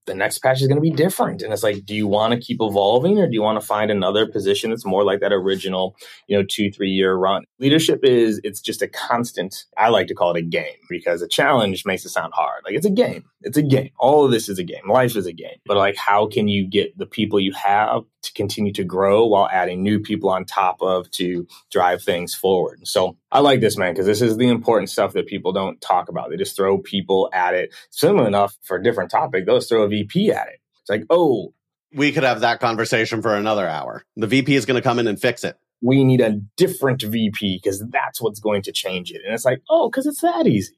the 0.07 0.15
next 0.15 0.39
patch 0.39 0.61
is 0.61 0.67
going 0.67 0.77
to 0.77 0.81
be 0.81 0.89
different. 0.89 1.41
And 1.41 1.53
it's 1.53 1.61
like, 1.63 1.85
do 1.85 1.93
you 1.93 2.07
want 2.07 2.33
to 2.33 2.39
keep 2.39 2.57
evolving 2.61 3.19
or 3.19 3.27
do 3.27 3.33
you 3.33 3.41
want 3.41 3.59
to 3.61 3.65
find 3.65 3.91
another 3.91 4.25
position 4.25 4.71
that's 4.71 4.85
more 4.85 5.03
like 5.03 5.19
that 5.19 5.31
original, 5.31 5.95
you 6.27 6.35
know, 6.35 6.43
two, 6.49 6.71
three 6.71 6.89
year 6.89 7.13
run? 7.13 7.43
Leadership 7.59 7.99
is, 8.03 8.41
it's 8.43 8.61
just 8.61 8.81
a 8.81 8.87
constant, 8.87 9.65
I 9.77 9.89
like 9.89 10.07
to 10.07 10.15
call 10.15 10.31
it 10.35 10.39
a 10.39 10.41
game 10.41 10.77
because 10.89 11.21
a 11.21 11.27
challenge 11.27 11.85
makes 11.85 12.05
it 12.05 12.09
sound 12.09 12.33
hard. 12.33 12.63
Like 12.65 12.73
it's 12.73 12.85
a 12.85 12.91
game. 12.91 13.25
It's 13.41 13.57
a 13.57 13.61
game. 13.61 13.91
All 13.99 14.25
of 14.25 14.31
this 14.31 14.49
is 14.49 14.57
a 14.57 14.63
game. 14.63 14.89
Life 14.89 15.15
is 15.15 15.27
a 15.27 15.33
game. 15.33 15.59
But 15.65 15.77
like, 15.77 15.95
how 15.95 16.27
can 16.27 16.47
you 16.47 16.67
get 16.67 16.97
the 16.97 17.05
people 17.05 17.39
you 17.39 17.53
have 17.53 18.03
to 18.23 18.33
continue 18.33 18.73
to 18.73 18.83
grow 18.83 19.27
while 19.27 19.47
adding 19.51 19.83
new 19.83 19.99
people 19.99 20.29
on 20.29 20.45
top 20.45 20.77
of 20.81 21.09
to 21.11 21.47
drive 21.71 22.01
things 22.01 22.33
forward? 22.33 22.87
So 22.87 23.17
I 23.31 23.39
like 23.39 23.61
this, 23.61 23.77
man, 23.77 23.93
because 23.93 24.07
this 24.07 24.21
is 24.21 24.37
the 24.37 24.49
important 24.49 24.89
stuff 24.89 25.13
that 25.13 25.27
people 25.27 25.53
don't 25.53 25.79
talk 25.81 26.09
about. 26.09 26.29
They 26.29 26.37
just 26.37 26.55
throw 26.55 26.79
people 26.79 27.29
at 27.31 27.53
it. 27.53 27.75
Similar 27.91 28.27
enough 28.27 28.57
for 28.63 28.77
a 28.77 28.83
different 28.83 29.11
topic, 29.11 29.45
they'll 29.45 29.57
just 29.57 29.69
throw 29.69 29.83
a 29.83 29.87
VP 29.87 30.31
at 30.31 30.47
it. 30.47 30.59
It's 30.81 30.89
like, 30.89 31.03
oh, 31.09 31.53
we 31.93 32.11
could 32.11 32.23
have 32.23 32.41
that 32.41 32.59
conversation 32.59 33.21
for 33.21 33.35
another 33.35 33.67
hour. 33.67 34.03
The 34.15 34.27
VP 34.27 34.55
is 34.55 34.65
going 34.65 34.75
to 34.75 34.81
come 34.81 34.99
in 34.99 35.07
and 35.07 35.19
fix 35.19 35.43
it. 35.43 35.57
We 35.81 36.03
need 36.03 36.21
a 36.21 36.41
different 36.57 37.03
VP 37.03 37.59
because 37.61 37.85
that's 37.91 38.19
what's 38.19 38.39
going 38.39 38.63
to 38.63 38.71
change 38.71 39.11
it. 39.11 39.21
And 39.23 39.33
it's 39.33 39.45
like, 39.45 39.61
oh, 39.69 39.89
because 39.89 40.07
it's 40.07 40.21
that 40.21 40.47
easy 40.47 40.76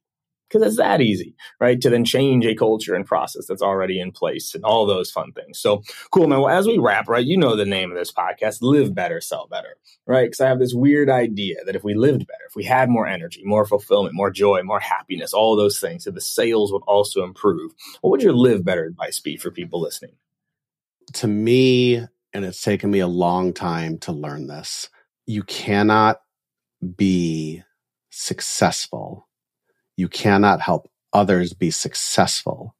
because 0.49 0.65
it's 0.65 0.77
that 0.77 1.01
easy, 1.01 1.35
right? 1.59 1.79
To 1.81 1.89
then 1.89 2.03
change 2.03 2.45
a 2.45 2.55
culture 2.55 2.95
and 2.95 3.05
process 3.05 3.45
that's 3.45 3.61
already 3.61 3.99
in 3.99 4.11
place 4.11 4.55
and 4.55 4.63
all 4.63 4.85
those 4.85 5.11
fun 5.11 5.31
things. 5.33 5.59
So 5.59 5.83
cool, 6.11 6.27
man. 6.27 6.41
Well, 6.41 6.57
as 6.57 6.67
we 6.67 6.77
wrap, 6.77 7.07
right, 7.07 7.25
you 7.25 7.37
know 7.37 7.55
the 7.55 7.65
name 7.65 7.91
of 7.91 7.97
this 7.97 8.11
podcast, 8.11 8.59
Live 8.61 8.95
Better, 8.95 9.21
Sell 9.21 9.47
Better, 9.47 9.77
right? 10.07 10.25
Because 10.25 10.41
I 10.41 10.47
have 10.47 10.59
this 10.59 10.73
weird 10.73 11.09
idea 11.09 11.57
that 11.65 11.75
if 11.75 11.83
we 11.83 11.93
lived 11.93 12.25
better, 12.25 12.43
if 12.47 12.55
we 12.55 12.63
had 12.63 12.89
more 12.89 13.07
energy, 13.07 13.41
more 13.45 13.65
fulfillment, 13.65 14.15
more 14.15 14.31
joy, 14.31 14.61
more 14.63 14.79
happiness, 14.79 15.33
all 15.33 15.55
those 15.55 15.79
things, 15.79 16.05
that 16.05 16.15
the 16.15 16.21
sales 16.21 16.71
would 16.73 16.83
also 16.87 17.23
improve. 17.23 17.71
What 18.01 18.11
would 18.11 18.23
your 18.23 18.33
live 18.33 18.65
better 18.65 18.85
advice 18.85 19.19
be 19.19 19.37
for 19.37 19.51
people 19.51 19.79
listening? 19.79 20.15
To 21.13 21.27
me, 21.27 22.05
and 22.33 22.45
it's 22.45 22.61
taken 22.61 22.91
me 22.91 22.99
a 22.99 23.07
long 23.07 23.53
time 23.53 23.97
to 23.99 24.11
learn 24.11 24.47
this. 24.47 24.89
You 25.25 25.43
cannot 25.43 26.21
be 26.95 27.63
successful. 28.09 29.28
You 29.99 30.07
cannot 30.07 30.61
help 30.61 30.89
others 31.11 31.51
be 31.51 31.71
successful 31.71 32.73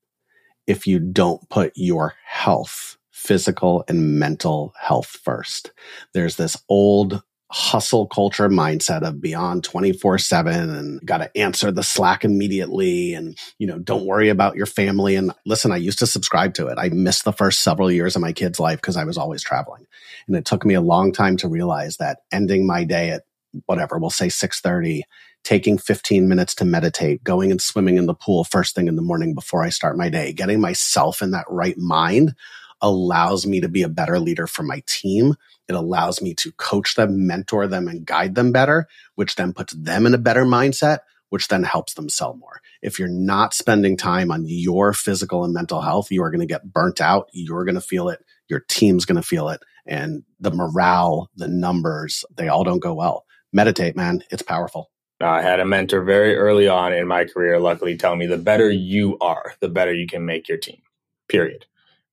if 0.68 0.88
you 0.88 1.00
don't 1.00 1.50
put 1.50 1.74
your 1.76 2.14
health, 2.26 2.98
physical 3.12 3.84
and 3.90 4.18
mental 4.18 4.74
health 4.80 5.08
first. 5.08 5.74
There's 6.14 6.38
this 6.38 6.56
old 6.70 7.22
hustle 7.52 8.08
culture 8.08 8.48
mindset 8.48 9.02
of 9.02 9.20
beyond 9.20 9.66
24 9.66 10.18
7 10.18 10.70
and 10.70 11.06
got 11.06 11.18
to 11.18 11.38
answer 11.38 11.72
the 11.72 11.84
slack 11.84 12.24
immediately 12.24 13.14
and 13.16 13.38
you 13.58 13.68
know 13.68 13.80
don't 13.80 14.06
worry 14.06 14.30
about 14.30 14.56
your 14.56 14.66
family. 14.66 15.18
And 15.18 15.34
listen 15.46 15.74
i 15.74 15.76
used 15.76 16.00
to 16.00 16.08
subscribe 16.08 16.54
to 16.54 16.68
it. 16.68 16.78
I 16.78 16.88
missed 16.88 17.26
the 17.26 17.34
first 17.34 17.64
several 17.64 17.92
years 17.92 18.16
of 18.16 18.22
my 18.22 18.32
kid's 18.32 18.62
life 18.62 18.78
because 18.78 18.96
i 18.96 19.04
was 19.04 19.18
always 19.18 19.44
traveling. 19.44 19.88
And 20.28 20.38
it 20.38 20.46
took 20.46 20.64
me 20.64 20.74
a 20.74 20.80
long 20.80 21.12
time 21.12 21.36
to 21.38 21.50
realize 21.50 21.98
that 21.98 22.20
ending 22.32 22.66
my 22.66 22.86
day 22.86 23.10
at 23.10 23.24
whatever 23.66 23.98
we'll 23.98 24.10
say 24.10 24.28
6.30 24.28 25.02
taking 25.50 25.80
15 25.80 26.28
minutes 26.28 26.54
to 26.54 26.66
meditate 26.66 27.24
going 27.24 27.50
and 27.50 27.60
swimming 27.60 27.98
in 27.98 28.06
the 28.06 28.14
pool 28.14 28.44
first 28.44 28.76
thing 28.76 28.88
in 28.88 28.96
the 28.96 29.02
morning 29.02 29.34
before 29.34 29.64
i 29.64 29.70
start 29.70 29.98
my 29.98 30.08
day 30.08 30.32
getting 30.32 30.62
myself 30.62 31.24
in 31.24 31.32
that 31.32 31.46
right 31.50 31.78
mind 31.78 32.36
allows 32.82 33.48
me 33.48 33.60
to 33.60 33.68
be 33.68 33.82
a 33.82 33.90
better 33.90 34.20
leader 34.20 34.46
for 34.46 34.62
my 34.62 34.84
team 34.86 35.36
it 35.70 35.76
allows 35.76 36.20
me 36.20 36.34
to 36.34 36.52
coach 36.54 36.96
them, 36.96 37.28
mentor 37.28 37.68
them, 37.68 37.88
and 37.88 38.04
guide 38.04 38.34
them 38.34 38.52
better, 38.52 38.88
which 39.14 39.36
then 39.36 39.54
puts 39.54 39.72
them 39.74 40.08
in 40.08 40.16
a 40.16 40.18
better 40.18 40.44
mindset, 40.44 41.00
which 41.30 41.48
then 41.48 41.62
helps 41.62 41.94
them 41.94 42.10
sell 42.10 42.36
more. 42.36 42.60
If 42.82 42.98
you're 42.98 43.08
not 43.08 43.54
spending 43.54 43.96
time 43.96 44.32
on 44.32 44.46
your 44.48 44.94
physical 44.94 45.44
and 45.44 45.54
mental 45.54 45.82
health, 45.82 46.12
you 46.12 46.24
are 46.24 46.32
going 46.32 46.40
to 46.42 46.48
get 46.48 46.74
burnt 46.74 47.00
out. 47.00 47.30
You're 47.34 47.66
going 47.66 47.76
to 47.76 47.82
feel 47.82 48.10
it. 48.10 48.26
Your 48.50 48.62
team's 48.68 49.06
going 49.06 49.22
to 49.22 49.28
feel 49.28 49.50
it. 49.50 49.62
And 49.86 50.24
the 50.40 50.52
morale, 50.52 51.30
the 51.36 51.48
numbers, 51.48 52.26
they 52.36 52.48
all 52.48 52.64
don't 52.64 52.82
go 52.82 52.96
well. 52.96 53.26
Meditate, 53.54 53.96
man. 53.96 54.24
It's 54.32 54.42
powerful. 54.42 54.90
I 55.22 55.42
had 55.42 55.60
a 55.60 55.66
mentor 55.66 56.02
very 56.04 56.36
early 56.36 56.68
on 56.68 56.94
in 56.94 57.08
my 57.08 57.26
career, 57.26 57.60
luckily, 57.60 57.98
tell 57.98 58.16
me 58.16 58.26
the 58.26 58.38
better 58.38 58.70
you 58.70 59.18
are, 59.20 59.54
the 59.60 59.70
better 59.70 59.94
you 59.94 60.08
can 60.08 60.26
make 60.26 60.48
your 60.48 60.58
team, 60.58 60.82
period. 61.28 61.66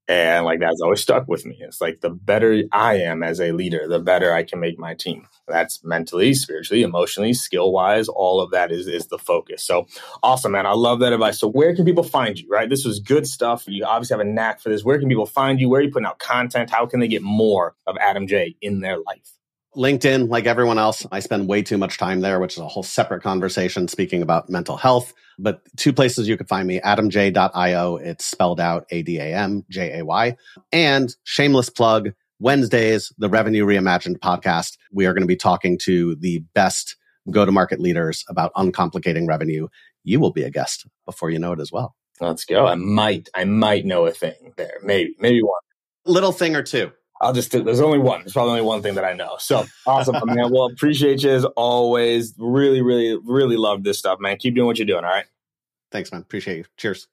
And 0.09 0.45
like 0.45 0.61
that's 0.61 0.81
always 0.81 1.01
stuck 1.01 1.27
with 1.27 1.45
me. 1.45 1.57
It's 1.61 1.81
like 1.81 2.01
the 2.01 2.11
better 2.11 2.63
I 2.71 2.95
am 2.99 3.25
as 3.25 3.41
a 3.41 3.51
leader, 3.51 3.89
the 3.89 3.99
better 3.99 4.33
I 4.33 4.45
can 4.45 4.61
make 4.61 4.79
my 4.79 4.95
team. 4.95 5.27
That's 5.49 5.83
mentally, 5.83 6.33
spiritually, 6.35 6.85
emotionally, 6.85 7.33
skill 7.33 7.73
wise, 7.73 8.09
all 8.09 8.41
of 8.41 8.53
that 8.53 8.71
is 8.71 8.87
is 8.87 9.09
the 9.09 9.19
focus. 9.19 9.65
So 9.65 9.89
awesome, 10.23 10.53
man. 10.53 10.65
I 10.65 10.73
love 10.75 11.01
that 11.01 11.13
advice. 11.13 11.41
So 11.41 11.49
where 11.49 11.75
can 11.75 11.85
people 11.85 12.05
find 12.05 12.39
you? 12.39 12.49
Right? 12.49 12.69
This 12.69 12.85
was 12.85 13.01
good 13.01 13.27
stuff. 13.27 13.65
You 13.67 13.85
obviously 13.85 14.15
have 14.15 14.27
a 14.27 14.31
knack 14.31 14.61
for 14.61 14.69
this. 14.69 14.85
Where 14.85 14.99
can 14.99 15.09
people 15.09 15.27
find 15.27 15.61
you? 15.61 15.69
Where 15.69 15.81
are 15.81 15.85
you 15.85 15.91
putting 15.91 16.07
out 16.07 16.21
content? 16.21 16.71
How 16.71 16.87
can 16.87 17.01
they 17.01 17.09
get 17.09 17.23
more 17.23 17.75
of 17.87 17.97
Adam 18.01 18.29
Jay 18.29 18.55
in 18.61 18.81
their 18.81 18.99
life? 18.99 19.36
LinkedIn, 19.77 20.29
like 20.29 20.47
everyone 20.47 20.79
else, 20.79 21.07
I 21.13 21.21
spend 21.21 21.49
way 21.49 21.63
too 21.63 21.77
much 21.77 21.99
time 21.99 22.21
there, 22.21 22.41
which 22.41 22.55
is 22.55 22.61
a 22.61 22.67
whole 22.67 22.83
separate 22.83 23.23
conversation 23.23 23.89
speaking 23.89 24.23
about 24.23 24.49
mental 24.49 24.77
health. 24.77 25.13
But 25.39 25.61
two 25.77 25.93
places 25.93 26.27
you 26.27 26.37
could 26.37 26.49
find 26.49 26.67
me, 26.67 26.81
adamjay.io. 26.81 27.97
It's 27.97 28.25
spelled 28.25 28.59
out 28.59 28.87
A-D-A-M-J-A-Y. 28.91 30.37
And 30.73 31.15
shameless 31.25 31.69
plug, 31.69 32.13
Wednesdays, 32.39 33.13
the 33.19 33.29
Revenue 33.29 33.67
Reimagined 33.67 34.19
podcast. 34.19 34.79
We 34.91 35.05
are 35.05 35.13
going 35.13 35.23
to 35.23 35.27
be 35.27 35.37
talking 35.37 35.79
to 35.83 36.15
the 36.17 36.43
best 36.55 36.97
go-to-market 37.31 37.79
leaders 37.79 38.25
about 38.29 38.55
uncomplicating 38.55 39.29
revenue. 39.29 39.69
You 40.05 40.21
will 40.21 40.33
be 40.33 40.45
a 40.45 40.51
guest 40.51 40.87
before 41.05 41.31
you 41.31 41.39
know 41.39 41.53
it 41.53 41.61
as 41.61 41.71
well. 41.71 41.95
Let's 42.19 42.47
go. 42.47 42.67
I 42.67 42.77
might, 42.77 43.29
I 43.35 43.45
might 43.45 43.85
know 43.85 44.07
a 44.07 44.11
thing 44.11 44.55
there. 44.57 44.79
Maybe, 44.83 45.15
maybe 45.19 45.43
one. 45.43 45.53
Little 46.07 46.33
thing 46.33 46.57
or 46.57 46.63
two. 46.63 46.93
I'll 47.21 47.33
just 47.33 47.51
there's 47.51 47.81
only 47.81 47.99
one. 47.99 48.21
There's 48.21 48.33
probably 48.33 48.53
only 48.53 48.63
one 48.63 48.83
thing 48.83 48.95
that 48.95 49.05
I 49.05 49.15
know. 49.15 49.37
So 49.39 49.65
awesome, 49.87 50.17
man. 50.25 50.51
Well, 50.51 50.67
appreciate 50.67 51.23
you 51.23 51.31
as 51.31 51.45
always. 51.45 52.35
Really, 52.39 52.83
really, 52.83 53.19
really 53.25 53.57
love 53.57 53.85
this 53.85 53.99
stuff, 53.99 54.21
man. 54.21 54.37
Keep 54.37 54.55
doing 54.55 54.67
what 54.67 54.79
you're 54.79 54.87
doing. 54.87 55.05
All 55.05 55.11
right. 55.11 55.27
Thanks, 55.91 56.13
man. 56.13 56.21
Appreciate 56.21 56.59
you. 56.59 56.65
Cheers. 56.77 57.09